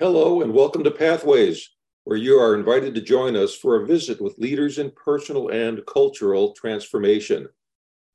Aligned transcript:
Hello, 0.00 0.42
and 0.42 0.54
welcome 0.54 0.84
to 0.84 0.92
Pathways, 0.92 1.70
where 2.04 2.16
you 2.16 2.38
are 2.38 2.54
invited 2.54 2.94
to 2.94 3.00
join 3.00 3.34
us 3.34 3.56
for 3.56 3.74
a 3.74 3.84
visit 3.84 4.20
with 4.20 4.38
leaders 4.38 4.78
in 4.78 4.92
personal 4.92 5.48
and 5.48 5.84
cultural 5.86 6.52
transformation. 6.52 7.48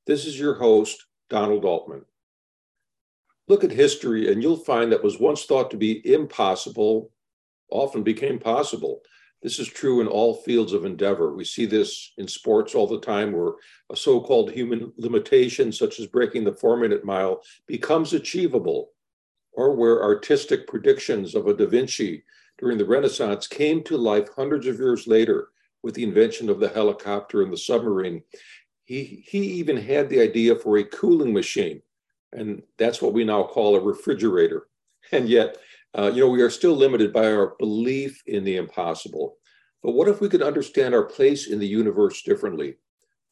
This 0.06 0.24
is 0.24 0.40
your 0.40 0.54
host, 0.54 1.04
Donald 1.28 1.66
Altman. 1.66 2.06
Look 3.48 3.64
at 3.64 3.70
history, 3.70 4.32
and 4.32 4.42
you'll 4.42 4.56
find 4.56 4.92
that 4.92 5.00
what 5.00 5.04
was 5.04 5.20
once 5.20 5.44
thought 5.44 5.70
to 5.72 5.76
be 5.76 6.00
impossible 6.10 7.10
often 7.70 8.02
became 8.02 8.38
possible. 8.38 9.02
This 9.42 9.58
is 9.58 9.68
true 9.68 10.00
in 10.00 10.06
all 10.06 10.36
fields 10.36 10.72
of 10.72 10.86
endeavor. 10.86 11.34
We 11.34 11.44
see 11.44 11.66
this 11.66 12.14
in 12.16 12.26
sports 12.26 12.74
all 12.74 12.86
the 12.86 13.00
time, 13.00 13.30
where 13.30 13.52
a 13.92 13.96
so 13.96 14.22
called 14.22 14.50
human 14.50 14.90
limitation, 14.96 15.70
such 15.70 16.00
as 16.00 16.06
breaking 16.06 16.44
the 16.44 16.54
four 16.54 16.78
minute 16.78 17.04
mile, 17.04 17.42
becomes 17.66 18.14
achievable 18.14 18.93
or 19.54 19.74
where 19.74 20.02
artistic 20.02 20.66
predictions 20.66 21.34
of 21.34 21.46
a 21.46 21.54
Da 21.54 21.66
Vinci 21.66 22.24
during 22.58 22.78
the 22.78 22.84
Renaissance 22.84 23.46
came 23.46 23.82
to 23.84 23.96
life 23.96 24.28
hundreds 24.34 24.66
of 24.66 24.78
years 24.78 25.06
later 25.06 25.48
with 25.82 25.94
the 25.94 26.04
invention 26.04 26.48
of 26.48 26.60
the 26.60 26.68
helicopter 26.68 27.42
and 27.42 27.52
the 27.52 27.56
submarine. 27.56 28.22
He, 28.84 29.24
he 29.26 29.38
even 29.38 29.76
had 29.76 30.08
the 30.08 30.20
idea 30.20 30.56
for 30.56 30.76
a 30.78 30.84
cooling 30.84 31.32
machine, 31.32 31.82
and 32.32 32.62
that's 32.78 33.00
what 33.00 33.12
we 33.12 33.24
now 33.24 33.44
call 33.44 33.76
a 33.76 33.80
refrigerator. 33.80 34.68
And 35.12 35.28
yet, 35.28 35.58
uh, 35.96 36.10
you 36.14 36.20
know, 36.20 36.30
we 36.30 36.42
are 36.42 36.50
still 36.50 36.74
limited 36.74 37.12
by 37.12 37.30
our 37.30 37.54
belief 37.58 38.22
in 38.26 38.44
the 38.44 38.56
impossible. 38.56 39.36
But 39.82 39.92
what 39.92 40.08
if 40.08 40.20
we 40.20 40.28
could 40.30 40.42
understand 40.42 40.94
our 40.94 41.04
place 41.04 41.46
in 41.46 41.58
the 41.58 41.66
universe 41.66 42.22
differently? 42.22 42.76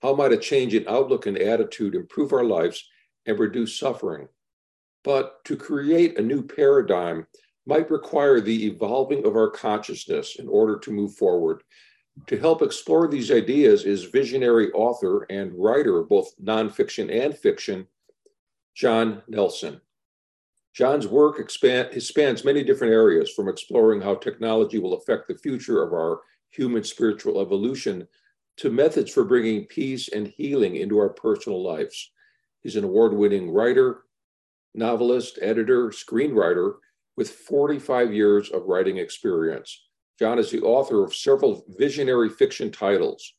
How 0.03 0.15
might 0.15 0.33
a 0.33 0.37
change 0.37 0.75
in 0.75 0.87
outlook 0.87 1.27
and 1.27 1.39
attitude 1.39 1.95
improve 1.95 2.33
our 2.33 2.45
lives 2.45 2.85
and 3.25 3.39
reduce 3.39 3.79
suffering? 3.79 4.29
But 5.05 5.45
to 5.45 5.57
create 5.57 6.19
a 6.19 6.23
new 6.23 6.43
paradigm 6.43 7.27
might 7.67 7.91
require 7.91 8.41
the 8.41 8.67
evolving 8.67 9.27
of 9.27 9.37
our 9.37 9.51
consciousness 9.51 10.37
in 10.37 10.49
order 10.49 10.79
to 10.79 10.91
move 10.91 11.15
forward. 11.15 11.63
To 12.27 12.39
help 12.39 12.63
explore 12.63 13.09
these 13.09 13.31
ideas 13.31 13.85
is 13.85 14.05
visionary 14.05 14.71
author 14.73 15.27
and 15.31 15.53
writer 15.55 15.99
of 15.99 16.09
both 16.09 16.33
nonfiction 16.43 17.11
and 17.11 17.37
fiction, 17.37 17.87
John 18.75 19.23
Nelson. 19.29 19.81
John's 20.75 21.07
work 21.07 21.39
expand, 21.39 22.03
spans 22.03 22.45
many 22.45 22.65
different 22.65 22.93
areas, 22.93 23.31
from 23.31 23.49
exploring 23.49 24.01
how 24.01 24.15
technology 24.15 24.79
will 24.79 24.95
affect 24.95 25.29
the 25.29 25.37
future 25.37 25.83
of 25.83 25.93
our 25.93 26.21
human 26.51 26.85
spiritual 26.85 27.41
evolution 27.41 28.07
to 28.59 28.71
methods 28.71 29.11
for 29.11 29.25
bringing 29.25 29.67
peace 29.67 30.09
and 30.09 30.29
healing 30.29 30.77
into 30.77 30.99
our 30.99 31.11
personal 31.11 31.63
lives. 31.63 32.11
He's 32.63 32.77
an 32.77 32.85
award 32.85 33.15
winning 33.15 33.51
writer, 33.51 34.05
novelist, 34.75 35.39
editor, 35.43 35.89
screenwriter 35.89 36.75
with 37.17 37.31
45 37.31 38.13
years 38.13 38.51
of 38.51 38.67
writing 38.67 38.99
experience. 38.99 39.87
John 40.19 40.39
is 40.39 40.51
the 40.51 40.63
author 40.63 41.05
of 41.05 41.15
several 41.15 41.65
visionary 41.69 42.29
fiction 42.29 42.71
titles. 42.71 43.35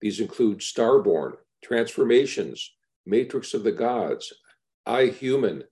These 0.00 0.20
include 0.20 0.58
Starborn, 0.58 1.32
Transformations, 1.62 2.72
Matrix 3.04 3.54
of 3.54 3.64
the 3.64 3.72
Gods, 3.72 4.32
I 4.86 5.06
Human, 5.06 5.64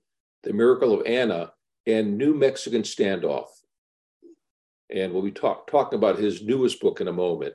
The 0.43 0.53
Miracle 0.53 0.93
of 0.93 1.07
Anna, 1.07 1.53
and 1.87 2.19
New 2.19 2.35
Mexican 2.35 2.83
Standoff. 2.83 3.47
And 4.91 5.13
we'll 5.13 5.23
be 5.23 5.31
talk, 5.31 5.71
talking 5.71 5.99
about 5.99 6.19
his 6.19 6.43
newest 6.43 6.81
book 6.81 7.01
in 7.01 7.09
a 7.09 7.13
moment. 7.13 7.55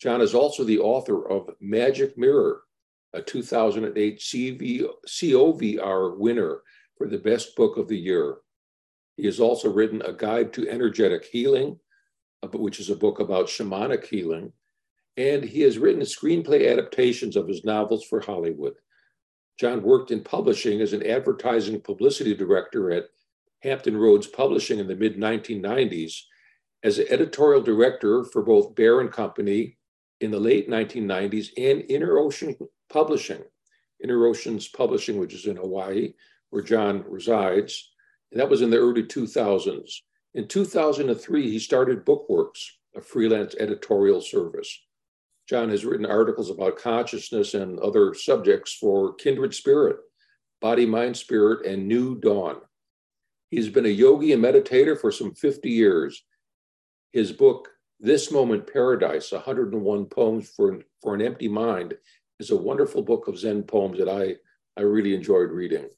John 0.00 0.20
is 0.20 0.34
also 0.34 0.64
the 0.64 0.78
author 0.78 1.28
of 1.28 1.50
Magic 1.60 2.18
Mirror, 2.18 2.62
a 3.14 3.22
2008 3.22 4.18
CV, 4.18 4.86
COVR 5.06 6.18
winner 6.18 6.60
for 6.96 7.06
the 7.06 7.18
best 7.18 7.56
book 7.56 7.76
of 7.76 7.88
the 7.88 7.96
year. 7.96 8.36
He 9.16 9.26
has 9.26 9.40
also 9.40 9.72
written 9.72 10.02
A 10.02 10.12
Guide 10.12 10.52
to 10.54 10.68
Energetic 10.68 11.24
Healing, 11.24 11.78
which 12.52 12.80
is 12.80 12.90
a 12.90 12.96
book 12.96 13.20
about 13.20 13.46
shamanic 13.46 14.06
healing, 14.06 14.52
and 15.16 15.42
he 15.42 15.62
has 15.62 15.78
written 15.78 16.02
screenplay 16.02 16.70
adaptations 16.70 17.34
of 17.34 17.48
his 17.48 17.64
novels 17.64 18.04
for 18.04 18.20
Hollywood. 18.20 18.74
John 19.58 19.82
worked 19.82 20.12
in 20.12 20.22
publishing 20.22 20.80
as 20.80 20.92
an 20.92 21.04
advertising 21.04 21.80
publicity 21.80 22.34
director 22.34 22.92
at 22.92 23.06
Hampton 23.62 23.96
Roads 23.96 24.28
Publishing 24.28 24.78
in 24.78 24.86
the 24.86 24.94
mid 24.94 25.16
1990s, 25.16 26.20
as 26.84 26.98
an 26.98 27.06
editorial 27.10 27.60
director 27.60 28.22
for 28.24 28.42
both 28.42 28.76
Bear 28.76 29.00
and 29.00 29.10
Company 29.10 29.76
in 30.20 30.30
the 30.30 30.38
late 30.38 30.70
1990s 30.70 31.48
and 31.56 31.84
Inner 31.88 32.18
Ocean 32.18 32.56
Publishing, 32.88 33.42
Inner 34.02 34.26
Oceans 34.26 34.68
Publishing, 34.68 35.18
which 35.18 35.34
is 35.34 35.46
in 35.46 35.56
Hawaii, 35.56 36.14
where 36.50 36.62
John 36.62 37.04
resides. 37.08 37.90
And 38.30 38.40
that 38.40 38.48
was 38.48 38.62
in 38.62 38.70
the 38.70 38.78
early 38.78 39.02
2000s. 39.02 39.92
In 40.34 40.46
2003, 40.46 41.50
he 41.50 41.58
started 41.58 42.04
Bookworks, 42.04 42.64
a 42.94 43.00
freelance 43.00 43.54
editorial 43.58 44.20
service. 44.20 44.84
John 45.48 45.70
has 45.70 45.84
written 45.84 46.04
articles 46.04 46.50
about 46.50 46.78
consciousness 46.78 47.54
and 47.54 47.78
other 47.78 48.12
subjects 48.12 48.74
for 48.74 49.14
Kindred 49.14 49.54
Spirit, 49.54 49.96
Body, 50.60 50.84
Mind, 50.84 51.16
Spirit, 51.16 51.64
and 51.64 51.88
New 51.88 52.20
Dawn. 52.20 52.56
He's 53.50 53.70
been 53.70 53.86
a 53.86 53.88
yogi 53.88 54.32
and 54.34 54.44
meditator 54.44 55.00
for 55.00 55.10
some 55.10 55.34
50 55.34 55.70
years. 55.70 56.22
His 57.12 57.32
book, 57.32 57.70
This 57.98 58.30
Moment 58.30 58.70
Paradise 58.70 59.32
101 59.32 60.04
Poems 60.06 60.50
for, 60.50 60.80
for 61.00 61.14
an 61.14 61.22
Empty 61.22 61.48
Mind, 61.48 61.94
is 62.38 62.50
a 62.50 62.56
wonderful 62.56 63.02
book 63.02 63.26
of 63.28 63.38
Zen 63.38 63.62
poems 63.62 63.98
that 63.98 64.08
I, 64.08 64.36
I 64.78 64.82
really 64.82 65.14
enjoyed 65.14 65.50
reading. 65.50 65.88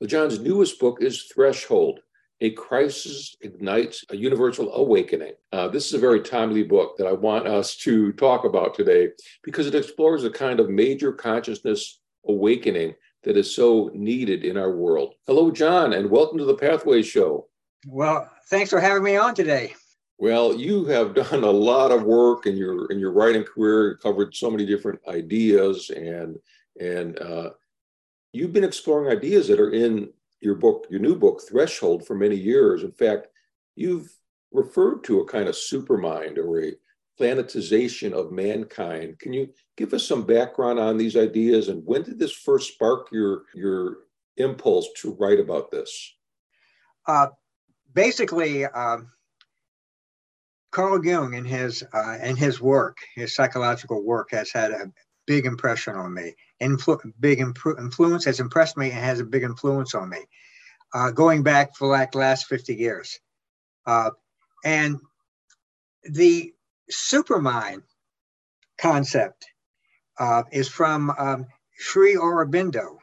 Well, 0.00 0.08
John's 0.08 0.40
newest 0.40 0.80
book 0.80 0.98
is 1.00 1.30
Threshold 1.32 2.00
A 2.40 2.50
Crisis 2.50 3.36
Ignites 3.40 4.04
a 4.10 4.16
Universal 4.16 4.74
Awakening. 4.74 5.34
Uh, 5.52 5.68
this 5.68 5.86
is 5.86 5.94
a 5.94 5.98
very 5.98 6.20
timely 6.20 6.64
book 6.64 6.96
that 6.98 7.06
I 7.06 7.12
want 7.12 7.46
us 7.46 7.76
to 7.78 8.12
talk 8.14 8.44
about 8.44 8.74
today 8.74 9.10
because 9.44 9.66
it 9.66 9.74
explores 9.74 10.24
a 10.24 10.30
kind 10.30 10.60
of 10.60 10.68
major 10.68 11.12
consciousness 11.12 12.00
awakening 12.26 12.94
that 13.22 13.36
is 13.36 13.54
so 13.54 13.90
needed 13.94 14.44
in 14.44 14.56
our 14.56 14.72
world. 14.72 15.14
Hello, 15.26 15.50
John, 15.50 15.92
and 15.92 16.10
welcome 16.10 16.38
to 16.38 16.44
the 16.44 16.54
Pathway 16.54 17.02
Show. 17.02 17.46
Well, 17.86 18.28
thanks 18.48 18.70
for 18.70 18.80
having 18.80 19.04
me 19.04 19.16
on 19.16 19.34
today. 19.34 19.74
Well, 20.18 20.54
you 20.54 20.84
have 20.86 21.14
done 21.30 21.44
a 21.44 21.50
lot 21.50 21.92
of 21.92 22.04
work 22.04 22.46
in 22.46 22.56
your 22.56 22.90
in 22.90 22.98
your 22.98 23.12
writing 23.12 23.44
career. 23.44 23.96
Covered 24.02 24.34
so 24.34 24.50
many 24.50 24.66
different 24.66 25.00
ideas, 25.08 25.90
and 25.90 26.36
and 26.80 27.18
uh, 27.18 27.50
you've 28.32 28.52
been 28.52 28.64
exploring 28.64 29.10
ideas 29.10 29.48
that 29.48 29.60
are 29.60 29.70
in 29.70 30.10
your 30.40 30.54
book, 30.54 30.86
your 30.90 31.00
new 31.00 31.16
book, 31.16 31.42
Threshold, 31.48 32.06
for 32.06 32.14
many 32.14 32.36
years. 32.36 32.82
In 32.82 32.92
fact, 32.92 33.28
you've 33.74 34.12
referred 34.52 35.04
to 35.04 35.20
a 35.20 35.26
kind 35.26 35.48
of 35.48 35.54
supermind 35.54 36.38
or 36.38 36.62
a 36.62 36.72
planetization 37.18 38.12
of 38.12 38.30
mankind. 38.30 39.18
Can 39.18 39.32
you 39.32 39.48
give 39.76 39.94
us 39.94 40.06
some 40.06 40.24
background 40.24 40.78
on 40.78 40.98
these 40.98 41.16
ideas 41.16 41.68
and 41.68 41.84
when 41.86 42.02
did 42.02 42.18
this 42.18 42.32
first 42.32 42.74
spark 42.74 43.08
your 43.10 43.44
your 43.54 43.98
impulse 44.36 44.88
to 44.98 45.14
write 45.14 45.40
about 45.40 45.70
this? 45.70 46.14
Uh, 47.06 47.28
basically. 47.94 48.66
Um 48.66 49.12
Carl 50.76 51.02
Jung 51.02 51.34
and 51.34 51.46
his 51.46 51.82
uh, 51.94 52.18
in 52.22 52.36
his 52.36 52.60
work, 52.60 52.98
his 53.14 53.34
psychological 53.34 54.04
work, 54.04 54.28
has 54.32 54.50
had 54.52 54.72
a 54.72 54.92
big 55.26 55.46
impression 55.46 55.94
on 55.94 56.12
me. 56.12 56.34
Influ- 56.62 57.12
big 57.18 57.38
impro- 57.38 57.78
influence 57.78 58.26
has 58.26 58.40
impressed 58.40 58.76
me 58.76 58.90
and 58.90 58.98
has 58.98 59.18
a 59.18 59.24
big 59.24 59.42
influence 59.42 59.94
on 59.94 60.10
me, 60.10 60.18
uh, 60.92 61.12
going 61.12 61.42
back 61.42 61.74
for 61.74 61.88
like 61.88 62.14
last 62.14 62.46
fifty 62.46 62.74
years. 62.74 63.18
Uh, 63.86 64.10
and 64.66 65.00
the 66.02 66.52
supermind 66.92 67.80
concept 68.76 69.46
uh, 70.18 70.42
is 70.52 70.68
from 70.68 71.08
um, 71.16 71.46
Sri 71.78 72.16
Aurobindo, 72.16 72.98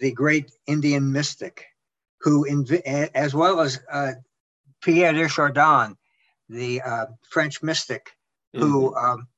the 0.00 0.10
great 0.10 0.50
Indian 0.66 1.12
mystic, 1.12 1.66
who, 2.22 2.44
inv- 2.50 2.82
as 3.14 3.32
well 3.32 3.60
as 3.60 3.78
uh, 3.92 4.14
Pierre 4.82 5.12
de 5.12 5.28
Chardin, 5.28 5.96
the 6.50 6.82
uh, 6.82 7.06
French 7.30 7.62
mystic, 7.62 8.10
mm-hmm. 8.54 8.66
who 8.66 8.94
um, 8.96 9.28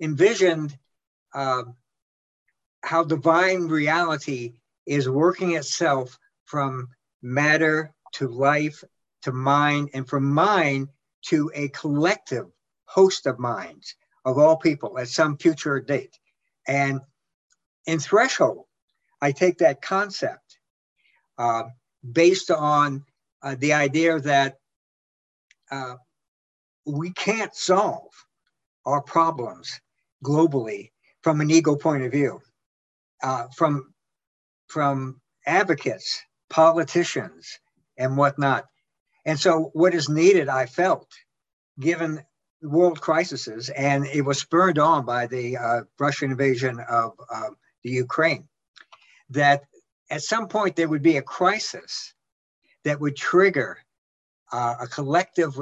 envisioned 0.00 0.76
uh, 1.34 1.62
how 2.82 3.04
divine 3.04 3.68
reality 3.68 4.54
is 4.86 5.08
working 5.08 5.52
itself 5.52 6.18
from 6.44 6.88
matter 7.22 7.92
to 8.14 8.28
life 8.28 8.82
to 9.22 9.32
mind, 9.32 9.90
and 9.94 10.08
from 10.08 10.24
mind 10.24 10.88
to 11.22 11.50
a 11.54 11.68
collective 11.68 12.46
host 12.84 13.26
of 13.26 13.38
minds 13.38 13.96
of 14.24 14.38
all 14.38 14.56
people 14.56 14.98
at 14.98 15.08
some 15.08 15.36
future 15.36 15.80
date. 15.80 16.18
And 16.66 17.00
in 17.86 17.98
Threshold, 17.98 18.66
I 19.20 19.32
take 19.32 19.58
that 19.58 19.82
concept 19.82 20.58
uh, 21.36 21.64
based 22.12 22.50
on 22.50 23.04
uh, 23.42 23.56
the 23.58 23.72
idea 23.72 24.20
that 24.20 24.58
uh, 25.70 25.94
we 26.88 27.12
can't 27.12 27.54
solve 27.54 28.12
our 28.86 29.02
problems 29.02 29.80
globally 30.24 30.90
from 31.22 31.40
an 31.40 31.50
ego 31.50 31.76
point 31.76 32.02
of 32.02 32.12
view, 32.12 32.40
uh, 33.22 33.46
from 33.54 33.92
from 34.68 35.20
advocates, 35.46 36.22
politicians, 36.50 37.58
and 37.96 38.16
whatnot. 38.16 38.66
And 39.24 39.38
so, 39.38 39.70
what 39.74 39.94
is 39.94 40.08
needed, 40.08 40.48
I 40.48 40.66
felt, 40.66 41.08
given 41.78 42.22
world 42.62 43.00
crises, 43.00 43.68
and 43.70 44.06
it 44.06 44.22
was 44.22 44.38
spurred 44.38 44.78
on 44.78 45.04
by 45.04 45.26
the 45.26 45.56
uh, 45.56 45.80
Russian 45.98 46.30
invasion 46.30 46.80
of 46.88 47.12
uh, 47.32 47.50
the 47.82 47.90
Ukraine, 47.90 48.48
that 49.30 49.64
at 50.10 50.22
some 50.22 50.48
point 50.48 50.76
there 50.76 50.88
would 50.88 51.02
be 51.02 51.18
a 51.18 51.22
crisis 51.22 52.14
that 52.84 53.00
would 53.00 53.16
trigger 53.16 53.78
uh, 54.50 54.76
a 54.80 54.86
collective 54.86 55.60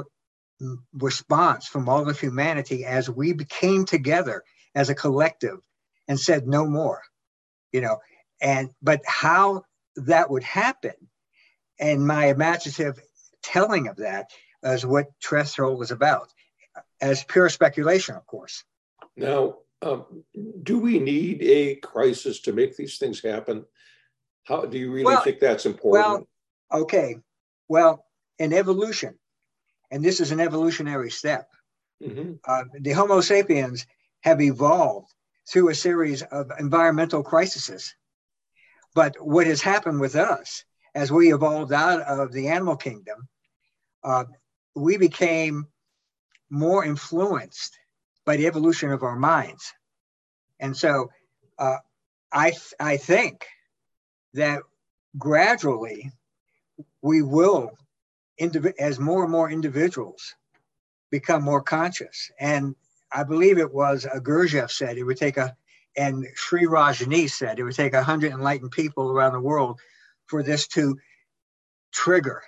response 0.93 1.67
from 1.67 1.87
all 1.87 2.09
of 2.09 2.19
humanity 2.19 2.85
as 2.85 3.09
we 3.09 3.33
came 3.33 3.85
together 3.85 4.43
as 4.73 4.89
a 4.89 4.95
collective 4.95 5.59
and 6.07 6.19
said 6.19 6.47
no 6.47 6.65
more 6.65 7.03
you 7.71 7.81
know? 7.81 7.99
And 8.41 8.69
but 8.81 9.01
how 9.05 9.63
that 9.97 10.29
would 10.29 10.43
happen 10.43 10.93
and 11.79 12.05
my 12.05 12.27
imaginative 12.27 12.99
telling 13.41 13.87
of 13.87 13.97
that 13.97 14.29
is 14.63 14.85
what 14.85 15.07
threshold 15.23 15.79
was 15.79 15.91
about 15.91 16.31
as 17.01 17.23
pure 17.23 17.49
speculation 17.49 18.15
of 18.15 18.25
course. 18.25 18.63
Now 19.15 19.57
um, 19.81 20.23
do 20.63 20.79
we 20.79 20.99
need 20.99 21.41
a 21.43 21.75
crisis 21.75 22.41
to 22.41 22.53
make 22.53 22.75
these 22.75 22.97
things 22.97 23.21
happen? 23.21 23.65
How 24.43 24.65
do 24.65 24.77
you 24.77 24.91
really 24.91 25.05
well, 25.05 25.21
think 25.21 25.39
that's 25.39 25.65
important? 25.65 26.27
well 26.71 26.81
okay. 26.83 27.17
Well 27.67 28.05
in 28.39 28.53
evolution 28.53 29.17
and 29.91 30.03
this 30.03 30.19
is 30.19 30.31
an 30.31 30.39
evolutionary 30.39 31.11
step 31.11 31.49
mm-hmm. 32.01 32.33
uh, 32.45 32.63
the 32.81 32.91
homo 32.91 33.21
sapiens 33.21 33.85
have 34.21 34.41
evolved 34.41 35.13
through 35.49 35.69
a 35.69 35.75
series 35.75 36.21
of 36.23 36.51
environmental 36.59 37.23
crises 37.23 37.95
but 38.93 39.15
what 39.19 39.47
has 39.47 39.61
happened 39.61 39.99
with 39.99 40.15
us 40.15 40.63
as 40.97 41.11
we 41.11 41.31
evolved 41.31 41.71
out 41.71 42.01
of 42.01 42.31
the 42.31 42.47
animal 42.47 42.75
kingdom, 42.75 43.27
uh, 44.03 44.23
we 44.75 44.97
became 44.97 45.67
more 46.49 46.83
influenced 46.83 47.77
by 48.25 48.35
the 48.35 48.47
evolution 48.47 48.91
of 48.91 49.03
our 49.03 49.15
minds. 49.15 49.71
And 50.59 50.75
so 50.75 51.11
uh, 51.59 51.77
I, 52.33 52.53
I 52.79 52.97
think 52.97 53.45
that 54.33 54.63
gradually 55.19 56.11
we 57.03 57.21
will, 57.21 57.77
as 58.79 58.99
more 58.99 59.23
and 59.23 59.31
more 59.31 59.49
individuals 59.49 60.35
become 61.09 61.43
more 61.43 61.61
conscious. 61.61 62.31
And 62.39 62.75
I 63.11 63.23
believe 63.23 63.57
it 63.57 63.73
was 63.73 64.05
a 64.05 64.19
Gurdjieff 64.19 64.71
said 64.71 64.97
it 64.97 65.03
would 65.03 65.17
take 65.17 65.37
a 65.37 65.55
and 65.95 66.27
Sri 66.35 66.65
Rajneesh 66.65 67.31
said 67.31 67.57
it 67.57 67.63
would 67.63 67.73
take 67.73 67.93
100 67.93 68.31
enlightened 68.31 68.71
people 68.71 69.11
around 69.11 69.33
the 69.33 69.39
world 69.39 69.79
for 70.27 70.43
this 70.43 70.67
to 70.67 70.97
trigger. 71.91 72.43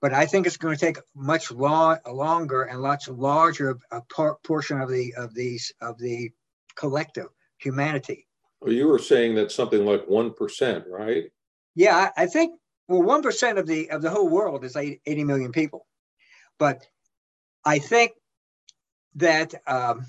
But 0.00 0.12
I 0.12 0.26
think 0.26 0.46
it's 0.46 0.56
going 0.56 0.76
to 0.76 0.84
take 0.84 0.98
much 1.14 1.50
long, 1.50 1.98
longer 2.06 2.64
and 2.64 2.80
much 2.80 3.08
larger 3.08 3.78
a 3.90 4.00
part, 4.02 4.42
portion 4.42 4.80
of 4.80 4.88
the 4.88 5.14
of 5.16 5.34
these 5.34 5.72
of 5.80 5.98
the 5.98 6.30
collective 6.76 7.28
humanity. 7.58 8.26
Well, 8.60 8.72
you 8.72 8.88
were 8.88 8.98
saying 8.98 9.36
that 9.36 9.52
something 9.52 9.84
like 9.84 10.06
one 10.08 10.32
percent, 10.32 10.84
right? 10.88 11.30
Yeah, 11.74 12.10
I, 12.16 12.24
I 12.24 12.26
think 12.26 12.58
well, 12.88 13.02
one 13.02 13.22
percent 13.22 13.58
of 13.58 13.66
the 13.66 13.90
of 13.90 14.02
the 14.02 14.10
whole 14.10 14.28
world 14.28 14.64
is 14.64 14.76
80 14.76 15.24
million 15.24 15.52
people, 15.52 15.86
but 16.58 16.86
I 17.64 17.78
think 17.78 18.12
that 19.16 19.54
um, 19.66 20.06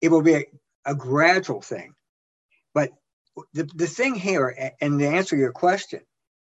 it 0.00 0.10
will 0.10 0.22
be 0.22 0.34
a, 0.34 0.44
a 0.86 0.94
gradual 0.94 1.60
thing. 1.60 1.94
But 2.72 2.90
the, 3.52 3.64
the 3.74 3.86
thing 3.86 4.14
here, 4.14 4.72
and 4.80 4.98
to 4.98 5.06
answer 5.06 5.36
your 5.36 5.52
question, 5.52 6.00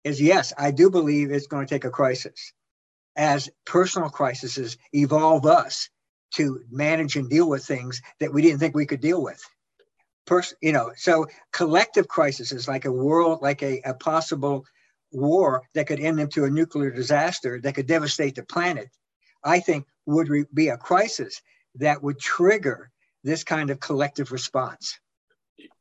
is 0.04 0.20
yes, 0.20 0.52
I 0.56 0.70
do 0.70 0.90
believe 0.90 1.30
it's 1.30 1.46
going 1.46 1.66
to 1.66 1.74
take 1.74 1.84
a 1.84 1.90
crisis 1.90 2.52
as 3.16 3.48
personal 3.64 4.10
crises 4.10 4.76
evolve 4.92 5.46
us 5.46 5.88
to 6.34 6.60
manage 6.70 7.16
and 7.16 7.30
deal 7.30 7.48
with 7.48 7.64
things 7.64 8.02
that 8.20 8.32
we 8.32 8.42
didn't 8.42 8.58
think 8.58 8.74
we 8.74 8.86
could 8.86 9.00
deal 9.00 9.22
with. 9.22 9.42
Pers- 10.26 10.54
you 10.60 10.72
know, 10.72 10.92
so 10.96 11.26
collective 11.52 12.08
crises 12.08 12.68
like 12.68 12.84
a 12.84 12.92
world, 12.92 13.40
like 13.42 13.62
a, 13.62 13.80
a 13.84 13.94
possible 13.94 14.64
war 15.12 15.62
that 15.74 15.86
could 15.86 16.00
end 16.00 16.20
into 16.20 16.44
a 16.44 16.50
nuclear 16.50 16.90
disaster 16.90 17.60
that 17.62 17.74
could 17.74 17.86
devastate 17.86 18.34
the 18.34 18.42
planet, 18.42 18.88
I 19.44 19.60
think 19.60 19.86
would 20.06 20.28
re- 20.28 20.44
be 20.52 20.68
a 20.68 20.76
crisis 20.76 21.40
that 21.76 22.02
would 22.02 22.18
trigger 22.18 22.90
this 23.24 23.44
kind 23.44 23.70
of 23.70 23.80
collective 23.80 24.32
response. 24.32 24.98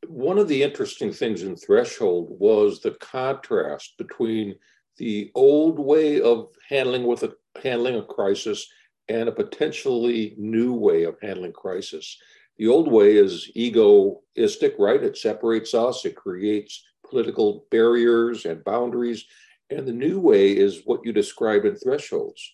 One 0.08 0.38
of 0.38 0.48
the 0.48 0.64
interesting 0.64 1.12
things 1.12 1.44
in 1.44 1.56
Threshold 1.56 2.28
was 2.30 2.80
the 2.80 2.92
contrast 2.92 3.98
between 3.98 4.56
the 4.98 5.32
old 5.36 5.80
way 5.80 6.22
of 6.22 6.50
handling 6.70 7.06
with 7.06 7.24
a 7.24 7.34
handling 7.62 7.96
a 7.96 8.04
crisis 8.04 8.68
and 9.10 9.30
a 9.30 9.32
potentially 9.34 10.36
new 10.38 10.74
way 10.74 11.04
of 11.04 11.18
handling 11.22 11.54
crisis. 11.54 12.18
The 12.58 12.68
old 12.68 12.92
way 12.92 13.18
is 13.18 13.52
egoistic, 13.56 14.76
right? 14.80 15.04
It 15.04 15.18
separates 15.18 15.74
us, 15.74 16.06
it 16.06 16.16
creates 16.16 16.84
political 17.10 17.66
barriers 17.72 18.46
and 18.46 18.64
boundaries. 18.64 19.26
And 19.70 19.88
the 19.88 19.94
new 19.94 20.20
way 20.20 20.56
is 20.56 20.82
what 20.86 21.02
you 21.04 21.14
describe 21.14 21.66
in 21.66 21.76
thresholds. 21.76 22.54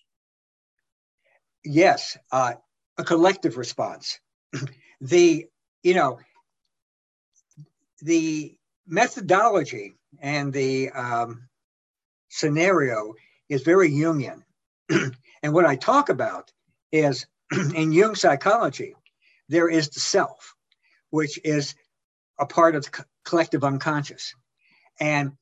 Yes, 1.63 2.17
uh, 2.31 2.53
a 2.97 3.03
collective 3.03 3.57
response 3.57 4.19
the 5.01 5.47
you 5.83 5.93
know 5.93 6.19
the 8.01 8.55
methodology 8.87 9.93
and 10.19 10.51
the 10.51 10.89
um, 10.91 11.47
scenario 12.29 13.13
is 13.49 13.63
very 13.63 13.89
Jungian. 13.91 14.43
and 14.89 15.53
what 15.53 15.65
I 15.65 15.75
talk 15.75 16.09
about 16.09 16.51
is 16.91 17.25
in 17.75 17.91
Jung 17.91 18.15
psychology, 18.15 18.95
there 19.49 19.69
is 19.69 19.89
the 19.89 19.99
self, 19.99 20.55
which 21.09 21.39
is 21.43 21.75
a 22.39 22.45
part 22.45 22.75
of 22.75 22.85
the 22.85 23.05
collective 23.23 23.63
unconscious. 23.63 24.33
And 24.99 25.33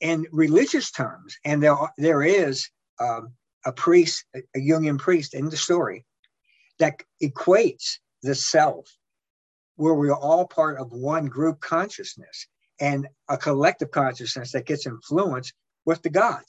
in 0.00 0.26
religious 0.30 0.90
terms, 0.90 1.36
and 1.44 1.62
there, 1.62 1.76
there 1.96 2.22
is 2.22 2.68
um, 3.00 3.32
a 3.64 3.72
priest, 3.72 4.24
a 4.34 4.58
Jungian 4.58 4.98
priest 4.98 5.34
in 5.34 5.48
the 5.48 5.56
story 5.56 6.04
that 6.78 7.02
equates 7.22 7.98
the 8.22 8.34
self, 8.34 8.86
where 9.76 9.94
we're 9.94 10.14
all 10.14 10.46
part 10.46 10.78
of 10.78 10.92
one 10.92 11.26
group 11.26 11.60
consciousness 11.60 12.46
and 12.80 13.08
a 13.28 13.36
collective 13.36 13.90
consciousness 13.90 14.52
that 14.52 14.66
gets 14.66 14.86
influenced 14.86 15.52
with 15.84 16.02
the 16.02 16.10
God. 16.10 16.42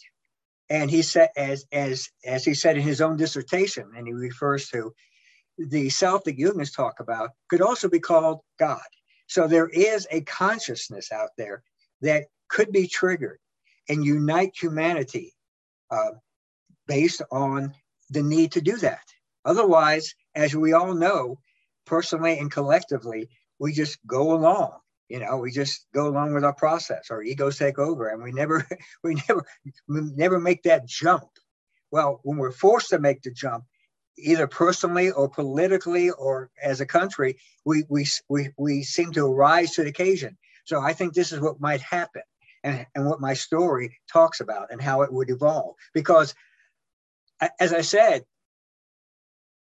And 0.70 0.92
he 0.92 1.02
said, 1.02 1.30
as 1.36 1.66
as 1.72 2.10
as 2.26 2.46
he 2.46 2.54
said 2.54 2.78
in 2.78 2.84
his 2.84 3.02
own 3.02 3.18
dissertation, 3.18 3.90
and 3.96 4.06
he 4.06 4.14
refers 4.14 4.70
to 4.70 4.94
the 5.58 5.90
self 5.90 6.24
that 6.24 6.38
Jungians 6.38 6.76
talk 6.76 7.00
about, 7.00 7.32
could 7.50 7.62
also 7.62 7.90
be 7.90 8.00
called 8.00 8.42
God. 8.60 8.80
So 9.28 9.48
there 9.48 9.68
is 9.68 10.08
a 10.12 10.22
consciousness 10.22 11.12
out 11.12 11.30
there 11.38 11.64
that 12.02 12.26
could 12.48 12.72
be 12.72 12.88
triggered 12.88 13.40
and 13.88 14.06
unite 14.06 14.54
humanity 14.60 15.34
uh, 15.92 16.12
based 16.88 17.22
on 17.32 17.74
the 18.10 18.24
need 18.24 18.54
to 18.54 18.62
do 18.62 18.78
that. 18.78 19.04
Otherwise, 19.46 20.16
as 20.36 20.56
we 20.56 20.74
all 20.74 20.94
know, 20.94 21.40
personally 21.86 22.38
and 22.38 22.52
collectively, 22.52 23.30
we 23.60 23.74
just 23.74 23.98
go 24.06 24.34
along. 24.34 24.72
You 25.10 25.20
know, 25.20 25.38
we 25.38 25.52
just 25.52 25.88
go 25.94 26.08
along 26.08 26.34
with 26.34 26.44
our 26.44 26.54
process. 26.54 27.10
Our 27.10 27.24
egos 27.24 27.58
take 27.58 27.80
over, 27.80 28.10
and 28.10 28.22
we 28.22 28.32
never, 28.32 28.68
we 29.04 29.16
never, 29.28 29.44
we 29.88 30.02
never 30.16 30.40
make 30.40 30.64
that 30.64 30.86
jump. 30.86 31.30
Well, 31.92 32.20
when 32.24 32.38
we're 32.38 32.52
forced 32.52 32.90
to 32.90 33.00
make 33.00 33.24
the 33.24 33.32
jump, 33.32 33.64
either 34.18 34.48
personally 34.48 35.10
or 35.12 35.30
politically 35.30 36.12
or 36.12 36.52
as 36.62 36.82
a 36.82 36.86
country, 36.86 37.38
we 37.66 37.84
we 37.90 38.06
we, 38.30 38.50
we 38.58 38.84
seem 38.84 39.12
to 39.14 39.26
rise 39.26 39.72
to 39.72 39.84
the 39.84 39.90
occasion. 39.90 40.38
So 40.70 40.80
I 40.80 40.94
think 40.94 41.16
this 41.16 41.32
is 41.32 41.40
what 41.40 41.60
might 41.60 41.82
happen, 41.82 42.22
and 42.64 42.86
and 42.94 43.08
what 43.08 43.20
my 43.20 43.34
story 43.34 43.98
talks 44.14 44.40
about, 44.40 44.68
and 44.70 44.80
how 44.80 45.02
it 45.02 45.12
would 45.12 45.32
evolve. 45.32 45.74
Because, 45.96 46.36
as 47.60 47.74
I 47.74 47.82
said, 47.82 48.24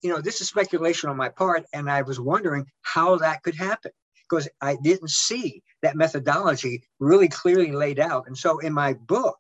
you 0.01 0.09
know, 0.09 0.23
this 0.23 0.41
is 0.41 0.49
speculation 0.49 1.11
on 1.11 1.19
my 1.19 1.29
part, 1.29 1.67
and 1.75 1.91
I 1.91 2.01
was 2.01 2.19
wondering 2.19 2.65
how 2.81 3.19
that 3.19 3.43
could 3.43 3.57
happen 3.57 3.93
because 4.27 4.49
I 4.63 4.77
didn't 4.83 5.11
see 5.11 5.63
that 5.83 5.97
methodology 5.97 6.83
really 6.99 7.29
clearly 7.29 7.73
laid 7.73 8.01
out. 8.01 8.27
And 8.27 8.37
so 8.37 8.59
in 8.61 8.73
my 8.73 8.95
book, 8.95 9.39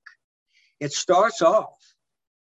it 0.78 0.92
starts 0.92 1.40
off 1.40 1.78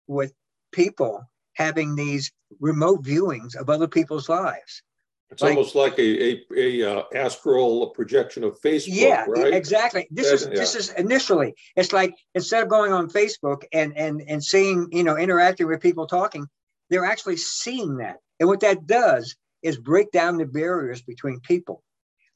with 0.06 0.34
people 0.72 1.28
having 1.56 1.96
these 1.96 2.32
remote 2.60 3.04
viewings 3.04 3.56
of 3.56 3.72
other 3.72 3.88
people's 3.88 4.30
lives. 4.30 4.84
It's 5.31 5.43
like, 5.43 5.51
almost 5.51 5.75
like 5.75 5.98
a, 6.00 6.01
a, 6.01 6.45
a 6.55 6.98
uh, 6.98 7.03
astral 7.13 7.88
projection 7.89 8.43
of 8.43 8.59
Facebook. 8.62 8.88
Yeah, 8.88 9.25
right? 9.27 9.53
exactly. 9.53 10.07
This 10.09 10.31
is 10.31 10.48
yeah. 10.48 10.55
this 10.55 10.75
is 10.75 10.89
initially. 10.93 11.53
It's 11.75 11.93
like 11.93 12.15
instead 12.33 12.63
of 12.63 12.69
going 12.69 12.93
on 12.93 13.09
Facebook 13.09 13.63
and 13.71 13.95
and 13.95 14.24
and 14.27 14.43
seeing 14.43 14.88
you 14.91 15.03
know 15.03 15.17
interacting 15.17 15.67
with 15.67 15.81
people 15.81 16.07
talking, 16.07 16.48
they're 16.89 17.05
actually 17.05 17.38
seeing 17.38 17.98
that. 17.98 18.17
And 18.39 18.50
what 18.50 18.62
that 18.62 18.88
does 18.88 19.36
is 19.62 19.77
break 19.77 20.12
down 20.12 20.38
the 20.38 20.45
barriers 20.45 21.01
between 21.01 21.41
people. 21.41 21.83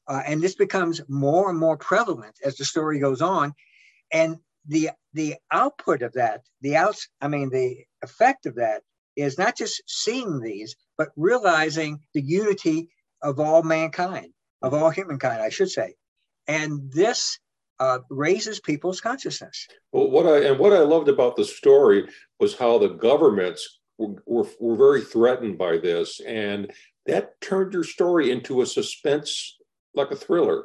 Uh, 0.06 0.22
and 0.24 0.40
this 0.40 0.54
becomes 0.54 1.00
more 1.08 1.50
and 1.50 1.58
more 1.58 1.76
prevalent 1.76 2.36
as 2.44 2.56
the 2.56 2.64
story 2.64 3.00
goes 3.00 3.22
on. 3.22 3.54
And 4.12 4.36
the 4.66 4.90
the 5.14 5.36
output 5.50 6.02
of 6.02 6.12
that, 6.12 6.42
the 6.60 6.76
outs, 6.76 7.08
I 7.20 7.28
mean, 7.28 7.50
the 7.50 7.84
effect 8.02 8.46
of 8.46 8.56
that 8.56 8.82
is 9.16 9.38
not 9.38 9.56
just 9.56 9.82
seeing 9.86 10.40
these, 10.40 10.76
but 10.98 11.10
realizing 11.16 12.00
the 12.14 12.22
unity 12.22 12.88
of 13.22 13.40
all 13.40 13.62
mankind, 13.62 14.32
of 14.62 14.74
all 14.74 14.90
humankind, 14.90 15.42
I 15.42 15.48
should 15.48 15.70
say. 15.70 15.94
And 16.46 16.92
this 16.92 17.38
uh, 17.80 17.98
raises 18.10 18.60
people's 18.60 19.00
consciousness. 19.00 19.66
Well, 19.92 20.10
what 20.10 20.26
I 20.26 20.44
and 20.44 20.58
what 20.58 20.72
I 20.72 20.80
loved 20.80 21.08
about 21.08 21.36
the 21.36 21.44
story 21.44 22.08
was 22.38 22.56
how 22.56 22.78
the 22.78 22.88
governments 22.88 23.80
were, 23.98 24.22
were, 24.26 24.46
were 24.60 24.76
very 24.76 25.00
threatened 25.00 25.58
by 25.58 25.78
this, 25.78 26.20
and 26.20 26.70
that 27.06 27.40
turned 27.40 27.72
your 27.72 27.84
story 27.84 28.30
into 28.30 28.62
a 28.62 28.66
suspense, 28.66 29.56
like 29.94 30.10
a 30.10 30.16
thriller. 30.16 30.64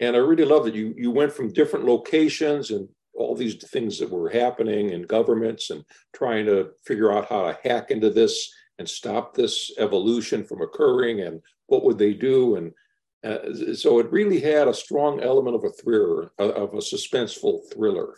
And 0.00 0.16
I 0.16 0.18
really 0.18 0.44
love 0.44 0.64
that 0.64 0.74
you 0.74 0.94
you 0.96 1.10
went 1.10 1.32
from 1.32 1.52
different 1.52 1.86
locations 1.86 2.70
and 2.70 2.88
all 3.14 3.34
these 3.34 3.56
things 3.56 3.98
that 3.98 4.10
were 4.10 4.28
happening 4.28 4.90
in 4.90 5.02
governments 5.02 5.70
and 5.70 5.84
trying 6.14 6.46
to 6.46 6.70
figure 6.84 7.12
out 7.12 7.28
how 7.28 7.42
to 7.42 7.58
hack 7.62 7.90
into 7.90 8.10
this 8.10 8.52
and 8.78 8.88
stop 8.88 9.34
this 9.34 9.70
evolution 9.78 10.44
from 10.44 10.62
occurring 10.62 11.20
and 11.20 11.40
what 11.66 11.84
would 11.84 11.98
they 11.98 12.14
do? 12.14 12.56
And 12.56 12.72
uh, 13.22 13.74
so 13.74 13.98
it 13.98 14.10
really 14.10 14.40
had 14.40 14.68
a 14.68 14.74
strong 14.74 15.20
element 15.20 15.54
of 15.56 15.64
a 15.64 15.70
thriller 15.70 16.32
of 16.38 16.74
a 16.74 16.78
suspenseful 16.78 17.60
thriller. 17.72 18.14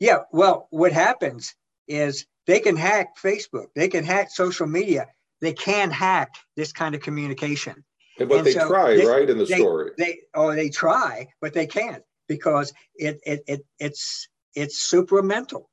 Yeah 0.00 0.18
well 0.32 0.66
what 0.70 0.92
happens 0.92 1.54
is 1.88 2.26
they 2.46 2.60
can 2.60 2.76
hack 2.76 3.16
facebook 3.16 3.66
they 3.74 3.88
can 3.88 4.04
hack 4.04 4.30
social 4.30 4.66
media 4.66 5.06
they 5.40 5.52
can 5.52 5.90
hack 5.90 6.34
this 6.56 6.72
kind 6.72 6.94
of 6.94 7.02
communication. 7.02 7.84
But 8.18 8.32
and 8.32 8.46
they 8.46 8.52
so 8.52 8.68
try 8.68 8.96
they, 8.96 9.06
right 9.06 9.28
in 9.28 9.38
the 9.38 9.44
they, 9.44 9.58
story. 9.58 9.90
they 9.98 10.20
oh 10.34 10.54
they 10.54 10.70
try 10.70 11.28
but 11.40 11.52
they 11.52 11.66
can't 11.66 12.02
because 12.28 12.72
it, 12.94 13.20
it, 13.24 13.42
it 13.46 13.66
it's 13.78 14.28
it's 14.54 14.92
supramental 14.92 15.64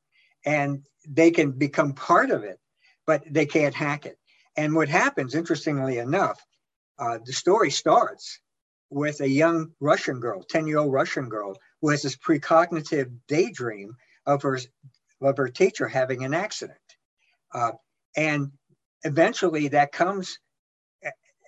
and 0.46 0.86
they 1.08 1.32
can 1.32 1.52
become 1.52 1.94
part 1.94 2.32
of 2.32 2.44
it, 2.44 2.60
but 3.06 3.24
they 3.30 3.46
can't 3.46 3.74
hack 3.74 4.06
it. 4.06 4.18
And 4.56 4.76
what 4.76 4.90
happens, 4.90 5.36
interestingly 5.36 5.98
enough, 5.98 6.44
uh, 7.00 7.20
the 7.26 7.34
story 7.34 7.72
starts 7.72 8.40
with 8.90 9.22
a 9.22 9.28
young 9.28 9.72
Russian 9.80 10.20
girl, 10.20 10.44
10 10.44 10.68
year 10.68 10.78
old 10.78 10.94
Russian 10.94 11.30
girl, 11.30 11.58
who 11.82 11.90
has 11.90 12.04
this 12.04 12.16
precognitive 12.16 13.12
daydream 13.28 13.96
of 14.26 14.42
her, 14.44 14.60
of 15.22 15.38
her 15.38 15.50
teacher 15.50 15.88
having 15.88 16.24
an 16.24 16.34
accident. 16.34 16.78
Uh, 17.54 17.72
and 18.16 18.52
eventually 19.04 19.70
that 19.70 19.92
comes 19.92 20.38